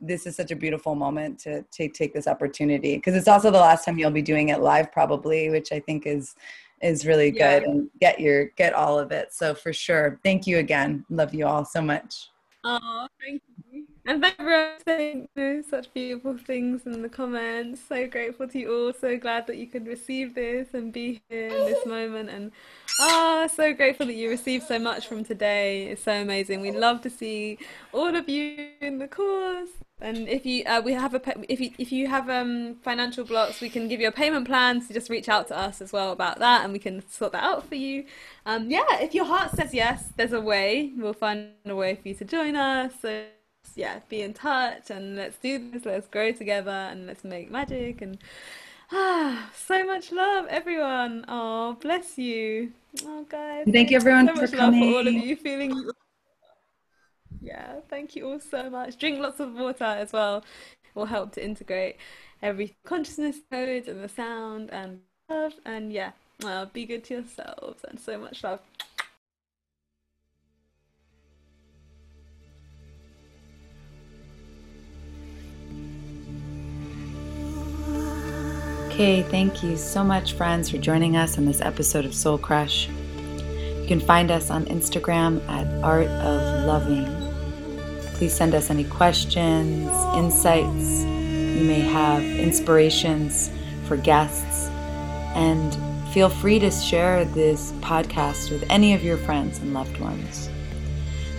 [0.00, 3.58] this is such a beautiful moment to to take this opportunity because it's also the
[3.58, 6.34] last time you'll be doing it live probably, which I think is
[6.80, 7.58] is really Yeah.
[7.60, 9.32] good and get your get all of it.
[9.32, 11.04] So for sure, thank you again.
[11.10, 12.28] Love you all so much.
[12.64, 13.40] Oh, thank
[13.72, 13.86] you.
[14.04, 17.80] And thank everyone for saying you know, such beautiful things in the comments.
[17.88, 18.92] So grateful to you all.
[18.92, 22.30] So glad that you could receive this and be here in this moment.
[22.30, 22.50] And
[23.00, 25.86] ah, so grateful that you received so much from today.
[25.88, 26.60] It's so amazing.
[26.60, 27.58] We love to see
[27.92, 29.70] all of you in the course.
[30.00, 31.20] And if you uh, we have a
[31.52, 34.80] if you if you have um financial blocks, we can give you a payment plan.
[34.80, 37.42] So just reach out to us as well about that, and we can sort that
[37.42, 38.04] out for you.
[38.46, 40.92] Um, yeah, if your heart says yes, there's a way.
[40.96, 42.92] We'll find a way for you to join us.
[43.02, 43.24] So
[43.74, 45.84] yeah, be in touch and let's do this.
[45.84, 48.02] Let's grow together and let's make magic.
[48.02, 48.18] And
[48.92, 51.24] ah, so much love, everyone.
[51.28, 52.72] Oh, bless you.
[53.04, 53.66] Oh, guys.
[53.70, 55.90] Thank you everyone so for much love for all of you feeling.
[57.40, 58.98] Yeah, thank you all so much.
[58.98, 60.38] Drink lots of water as well.
[60.38, 61.96] It Will help to integrate
[62.42, 65.54] every consciousness code and the sound and love.
[65.64, 66.12] And yeah,
[66.42, 68.60] well, be good to yourselves and so much love.
[78.86, 82.88] Okay, thank you so much, friends, for joining us on this episode of Soul Crush.
[82.88, 87.17] You can find us on Instagram at Art of Loving.
[88.18, 93.48] Please send us any questions, insights, you may have inspirations
[93.84, 94.66] for guests,
[95.36, 95.72] and
[96.12, 100.50] feel free to share this podcast with any of your friends and loved ones.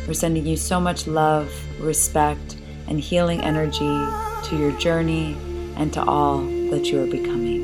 [0.08, 2.56] We're sending you so much love, respect,
[2.88, 5.36] and healing energy to your journey
[5.76, 6.38] and to all
[6.72, 7.59] that you are becoming.